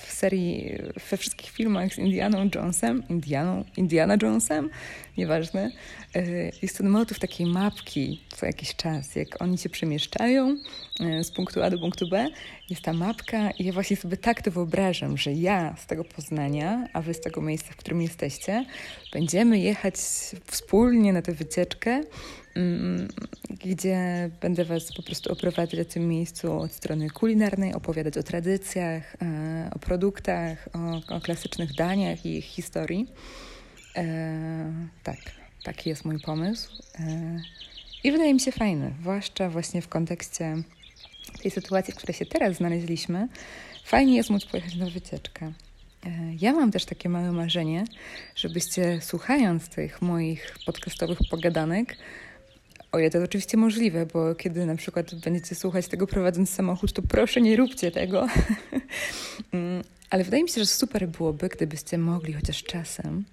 w 0.06 0.12
serii, 0.12 0.78
we 1.10 1.16
wszystkich 1.16 1.50
filmach 1.50 1.94
z 1.94 1.98
Indianą 1.98 2.48
Jonesem, 2.54 3.02
Indianą, 3.08 3.64
Indiana 3.76 4.16
Jonesem, 4.22 4.70
nieważne, 5.16 5.70
e, 6.14 6.22
jest 6.62 6.78
ten 6.78 6.88
motyw 6.88 7.18
takiej 7.18 7.46
mapki 7.46 8.20
co 8.28 8.46
jakiś 8.46 8.76
czas, 8.76 9.16
jak 9.16 9.42
oni 9.42 9.58
się 9.58 9.68
przemieszczają 9.68 10.56
e, 11.00 11.24
z 11.24 11.30
punktu 11.30 11.62
A 11.62 11.70
do 11.70 11.78
punktu 11.78 12.08
B, 12.08 12.28
jest 12.70 12.82
ta 12.82 12.92
mapka 12.92 13.50
i 13.50 13.64
ja 13.64 13.72
właśnie 13.72 13.96
sobie 13.96 14.16
tak 14.16 14.42
to 14.42 14.50
wyobrażam, 14.50 15.16
że 15.16 15.32
ja 15.32 15.76
z 15.76 15.86
tego 15.86 16.04
Poznania, 16.04 16.88
a 16.92 17.02
wy 17.02 17.14
z 17.14 17.20
tego 17.20 17.40
miejsca, 17.40 17.72
w 17.72 17.76
którym 17.76 18.02
jesteście, 18.02 18.64
będziemy 19.12 19.58
jechać 19.58 19.94
wspólnie 20.46 21.12
na 21.12 21.22
tę 21.22 21.32
wycieczkę 21.32 22.02
Mm, 22.58 23.08
gdzie 23.68 24.30
będę 24.40 24.64
Was 24.64 24.92
po 24.92 25.02
prostu 25.02 25.32
oprowadzać 25.32 25.80
w 25.80 25.92
tym 25.92 26.08
miejscu 26.08 26.58
od 26.58 26.72
strony 26.72 27.10
kulinarnej, 27.10 27.74
opowiadać 27.74 28.18
o 28.18 28.22
tradycjach, 28.22 29.16
e, 29.22 29.70
o 29.74 29.78
produktach, 29.78 30.68
o, 30.74 31.14
o 31.16 31.20
klasycznych 31.20 31.74
daniach 31.74 32.26
i 32.26 32.38
ich 32.38 32.44
historii. 32.44 33.06
E, 33.96 34.72
tak, 35.02 35.18
taki 35.62 35.90
jest 35.90 36.04
mój 36.04 36.20
pomysł. 36.20 36.82
E, 37.00 37.40
I 38.04 38.12
wydaje 38.12 38.34
mi 38.34 38.40
się 38.40 38.52
fajny, 38.52 38.94
zwłaszcza 39.00 39.50
właśnie 39.50 39.82
w 39.82 39.88
kontekście 39.88 40.56
tej 41.42 41.50
sytuacji, 41.50 41.94
w 41.94 41.96
której 41.96 42.14
się 42.14 42.26
teraz 42.26 42.56
znaleźliśmy. 42.56 43.28
Fajnie 43.84 44.16
jest 44.16 44.30
móc 44.30 44.44
pojechać 44.44 44.76
na 44.76 44.90
wycieczkę. 44.90 45.52
E, 46.06 46.10
ja 46.40 46.52
mam 46.52 46.70
też 46.70 46.84
takie 46.84 47.08
małe 47.08 47.32
marzenie, 47.32 47.84
żebyście 48.36 49.00
słuchając 49.00 49.68
tych 49.68 50.02
moich 50.02 50.56
podcastowych 50.66 51.18
pogadanek, 51.30 51.96
o 52.92 52.98
ile 52.98 53.10
to 53.10 53.18
oczywiście 53.18 53.56
możliwe, 53.56 54.06
bo 54.06 54.34
kiedy 54.34 54.66
na 54.66 54.76
przykład 54.76 55.14
będziecie 55.14 55.54
słuchać 55.54 55.88
tego 55.88 56.06
prowadząc 56.06 56.50
samochód, 56.50 56.92
to 56.92 57.02
proszę 57.02 57.40
nie 57.40 57.56
róbcie 57.56 57.90
tego. 57.90 58.26
Mm, 59.52 59.84
ale 60.10 60.24
wydaje 60.24 60.42
mi 60.42 60.48
się, 60.48 60.60
że 60.60 60.66
super 60.66 61.08
byłoby, 61.08 61.48
gdybyście 61.48 61.98
mogli 61.98 62.32
chociaż 62.32 62.62
czasem 62.62 63.24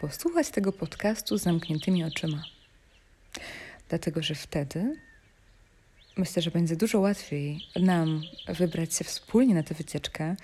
posłuchać 0.00 0.50
tego 0.50 0.72
podcastu 0.72 1.38
z 1.38 1.42
zamkniętymi 1.42 2.04
oczyma. 2.04 2.44
Dlatego, 3.88 4.22
że 4.22 4.34
wtedy 4.34 4.96
myślę, 6.16 6.42
że 6.42 6.50
będzie 6.50 6.76
dużo 6.76 7.00
łatwiej 7.00 7.60
nam 7.80 8.22
wybrać 8.48 8.94
się 8.94 9.04
wspólnie 9.04 9.54
na 9.54 9.62
tę 9.62 9.74
wycieczkę, 9.74 10.36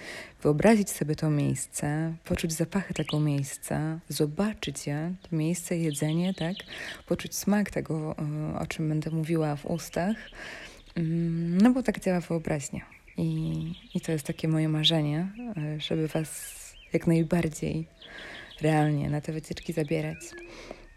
wyobrazić 0.43 0.91
sobie 0.91 1.17
to 1.17 1.31
miejsce, 1.31 2.15
poczuć 2.25 2.53
zapachy 2.53 2.95
tego 2.95 3.21
miejsca, 3.21 4.01
zobaczyć 4.09 4.87
je, 4.87 5.15
to 5.23 5.37
miejsce, 5.37 5.77
jedzenie, 5.77 6.35
tak? 6.35 6.57
Poczuć 7.07 7.35
smak 7.35 7.71
tego, 7.71 8.17
o 8.59 8.67
czym 8.67 8.89
będę 8.89 9.11
mówiła 9.11 9.57
w 9.57 9.67
ustach. 9.67 10.17
Mm, 10.95 11.61
no 11.61 11.71
bo 11.73 11.83
tak 11.83 12.01
działa 12.01 12.21
wyobraźnia. 12.21 12.87
I, 13.17 13.53
I 13.95 14.01
to 14.01 14.13
jest 14.13 14.27
takie 14.27 14.49
moje 14.49 14.69
marzenie, 14.69 15.29
żeby 15.79 16.09
Was 16.09 16.59
jak 16.93 17.07
najbardziej 17.07 17.87
realnie 18.61 19.11
na 19.11 19.21
te 19.21 19.33
wycieczki 19.33 19.73
zabierać. 19.73 20.19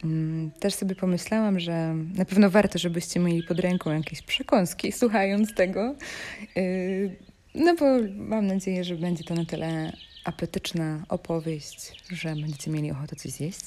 Mm, 0.03 0.51
też 0.51 0.73
sobie 0.73 0.95
pomyślałam, 0.95 1.59
że 1.59 1.95
na 2.15 2.25
pewno 2.25 2.49
warto, 2.49 2.79
żebyście 2.79 3.19
mieli 3.19 3.43
pod 3.43 3.59
ręką 3.59 3.91
jakieś 3.91 4.21
przekąski, 4.21 4.91
słuchając 4.91 5.53
tego. 5.55 5.95
Y, 6.57 7.15
no 7.55 7.75
bo 7.75 7.85
mam 8.15 8.47
nadzieję, 8.47 8.83
że 8.83 8.95
będzie 8.95 9.23
to 9.23 9.35
na 9.35 9.45
tyle 9.45 9.93
apetyczna 10.23 11.03
opowieść, 11.09 12.03
że 12.09 12.29
będziecie 12.29 12.71
mieli 12.71 12.91
ochotę 12.91 13.15
coś 13.15 13.31
zjeść. 13.31 13.65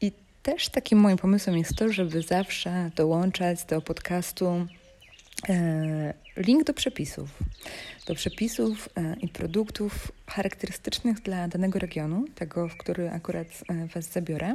I 0.00 0.12
też 0.42 0.68
takim 0.68 0.98
moim 0.98 1.16
pomysłem 1.16 1.56
jest 1.56 1.76
to, 1.76 1.92
żeby 1.92 2.22
zawsze 2.22 2.90
dołączać 2.96 3.64
do 3.64 3.80
podcastu 3.80 4.66
e, 5.48 6.14
link 6.36 6.64
do 6.64 6.74
przepisów. 6.74 7.30
Do 8.06 8.14
przepisów 8.14 8.88
e, 8.96 9.16
i 9.20 9.28
produktów 9.28 10.12
charakterystycznych 10.26 11.20
dla 11.20 11.48
danego 11.48 11.78
regionu, 11.78 12.24
tego, 12.34 12.68
w 12.68 12.76
który 12.76 13.10
akurat 13.10 13.46
e, 13.68 13.86
Was 13.86 14.04
zabiorę. 14.04 14.52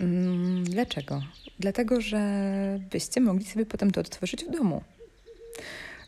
Mm, 0.00 0.64
dlaczego? 0.64 1.22
Dlatego, 1.58 2.00
że 2.00 2.20
byście 2.90 3.20
mogli 3.20 3.44
sobie 3.44 3.66
potem 3.66 3.90
to 3.90 4.00
odtworzyć 4.00 4.44
w 4.44 4.50
domu. 4.50 4.82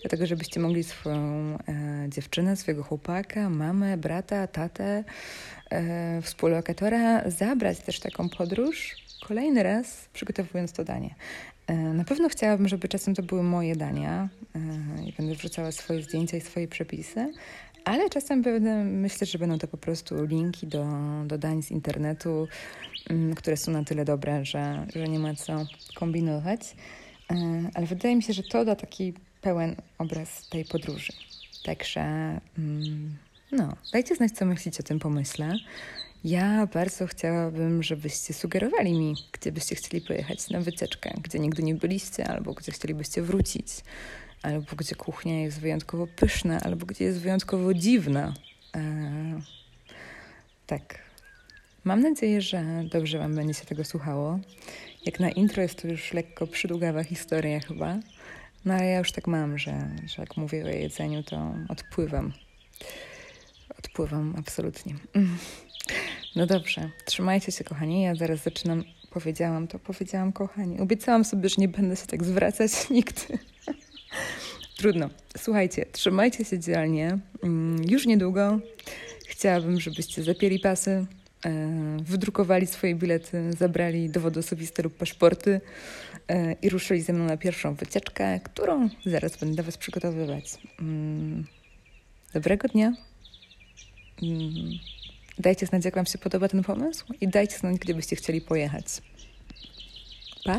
Dlatego, 0.00 0.26
żebyście 0.26 0.60
mogli 0.60 0.84
swoją 0.84 1.58
e, 1.68 2.06
dziewczynę, 2.08 2.56
swojego 2.56 2.82
chłopaka, 2.82 3.48
mamę, 3.50 3.96
brata, 3.96 4.46
tatę, 4.46 5.04
e, 5.70 6.22
współlokatora 6.22 7.30
zabrać 7.30 7.78
też 7.78 8.00
taką 8.00 8.28
podróż 8.28 8.96
kolejny 9.26 9.62
raz, 9.62 10.08
przygotowując 10.12 10.72
to 10.72 10.84
danie. 10.84 11.14
E, 11.66 11.74
na 11.74 12.04
pewno 12.04 12.28
chciałabym, 12.28 12.68
żeby 12.68 12.88
czasem 12.88 13.14
to 13.14 13.22
były 13.22 13.42
moje 13.42 13.76
dania 13.76 14.28
e, 14.54 14.58
i 15.08 15.12
będę 15.12 15.34
wrzucała 15.34 15.72
swoje 15.72 16.02
zdjęcia 16.02 16.36
i 16.36 16.40
swoje 16.40 16.68
przepisy, 16.68 17.32
ale 17.84 18.10
czasem 18.10 18.42
będę, 18.42 18.84
myślę, 18.84 19.26
że 19.26 19.38
będą 19.38 19.58
to 19.58 19.68
po 19.68 19.76
prostu 19.76 20.24
linki 20.24 20.66
do, 20.66 20.86
do 21.26 21.38
dań 21.38 21.62
z 21.62 21.70
internetu, 21.70 22.48
mm, 23.10 23.34
które 23.34 23.56
są 23.56 23.72
na 23.72 23.84
tyle 23.84 24.04
dobre, 24.04 24.44
że, 24.44 24.86
że 24.94 25.08
nie 25.08 25.18
ma 25.18 25.34
co 25.34 25.66
kombinować. 25.94 26.76
E, 27.30 27.34
ale 27.74 27.86
wydaje 27.86 28.16
mi 28.16 28.22
się, 28.22 28.32
że 28.32 28.42
to 28.42 28.64
da 28.64 28.76
taki 28.76 29.14
pełen 29.40 29.76
obraz 29.98 30.48
tej 30.48 30.64
podróży. 30.64 31.12
Także 31.64 32.00
mm, 32.58 33.16
no, 33.52 33.76
dajcie 33.92 34.14
znać, 34.14 34.32
co 34.32 34.44
myślicie 34.44 34.82
o 34.84 34.86
tym 34.86 34.98
pomyśle. 34.98 35.56
Ja 36.24 36.66
bardzo 36.66 37.06
chciałabym, 37.06 37.82
żebyście 37.82 38.34
sugerowali 38.34 38.92
mi, 38.92 39.14
gdzie 39.32 39.52
byście 39.52 39.76
chcieli 39.76 40.06
pojechać 40.06 40.50
na 40.50 40.60
wycieczkę, 40.60 41.14
gdzie 41.22 41.38
nigdy 41.38 41.62
nie 41.62 41.74
byliście, 41.74 42.28
albo 42.28 42.54
gdzie 42.54 42.72
chcielibyście 42.72 43.22
wrócić, 43.22 43.66
albo 44.42 44.76
gdzie 44.76 44.94
kuchnia 44.94 45.40
jest 45.40 45.60
wyjątkowo 45.60 46.06
pyszna, 46.06 46.60
albo 46.60 46.86
gdzie 46.86 47.04
jest 47.04 47.20
wyjątkowo 47.20 47.74
dziwna. 47.74 48.34
Eee, 48.74 49.42
tak. 50.66 50.98
Mam 51.84 52.00
nadzieję, 52.00 52.40
że 52.40 52.64
dobrze 52.90 53.18
Wam 53.18 53.34
będzie 53.34 53.54
się 53.54 53.64
tego 53.64 53.84
słuchało. 53.84 54.38
Jak 55.06 55.20
na 55.20 55.30
intro 55.30 55.62
jest 55.62 55.82
to 55.82 55.88
już 55.88 56.12
lekko 56.12 56.46
przydługawa 56.46 57.04
historia 57.04 57.60
chyba, 57.60 57.98
no 58.64 58.74
ale 58.74 58.86
ja 58.86 58.98
już 58.98 59.12
tak 59.12 59.26
mam, 59.26 59.58
że, 59.58 59.88
że 60.06 60.22
jak 60.22 60.36
mówię 60.36 60.64
o 60.64 60.68
jedzeniu, 60.68 61.22
to 61.22 61.54
odpływam. 61.68 62.32
Odpływam 63.78 64.34
absolutnie. 64.38 64.94
Mm. 66.36 66.36
No 66.36 66.46
dobrze, 66.46 66.90
trzymajcie 67.04 67.52
się, 67.52 67.64
kochani. 67.64 68.02
Ja 68.02 68.14
zaraz 68.14 68.42
zaczynam. 68.42 68.84
Powiedziałam 69.10 69.68
to, 69.68 69.78
powiedziałam, 69.78 70.32
kochani. 70.32 70.80
Obiecałam 70.80 71.24
sobie, 71.24 71.48
że 71.48 71.54
nie 71.58 71.68
będę 71.68 71.96
się 71.96 72.06
tak 72.06 72.24
zwracać 72.24 72.70
nigdy. 72.90 73.38
Trudno. 74.76 75.10
Słuchajcie, 75.38 75.86
trzymajcie 75.92 76.44
się 76.44 76.58
dzielnie. 76.58 77.18
Mm, 77.42 77.84
już 77.88 78.06
niedługo 78.06 78.60
chciałabym, 79.28 79.80
żebyście 79.80 80.22
zapięli 80.22 80.58
pasy, 80.58 81.06
e, 81.44 81.96
wydrukowali 82.00 82.66
swoje 82.66 82.94
bilety, 82.94 83.52
zabrali 83.58 84.10
dowody 84.10 84.40
osobiste 84.40 84.82
lub 84.82 84.96
paszporty 84.96 85.60
e, 86.28 86.52
i 86.52 86.68
ruszyli 86.68 87.00
ze 87.00 87.12
mną 87.12 87.24
na 87.24 87.36
pierwszą 87.36 87.74
wycieczkę, 87.74 88.40
którą 88.40 88.88
zaraz 89.06 89.36
będę 89.36 89.54
dla 89.54 89.64
Was 89.64 89.76
przygotowywać. 89.76 90.44
Mm, 90.80 91.46
dobrego 92.34 92.68
dnia. 92.68 92.92
Dajcie 95.38 95.66
znać, 95.66 95.84
jak 95.84 95.94
Wam 95.94 96.06
się 96.06 96.18
podoba 96.18 96.48
ten 96.48 96.62
pomysł 96.62 97.04
i 97.20 97.28
dajcie 97.28 97.58
znać, 97.58 97.76
gdzie 97.76 97.94
byście 97.94 98.16
chcieli 98.16 98.40
pojechać. 98.40 98.86
Pa! 100.44 100.58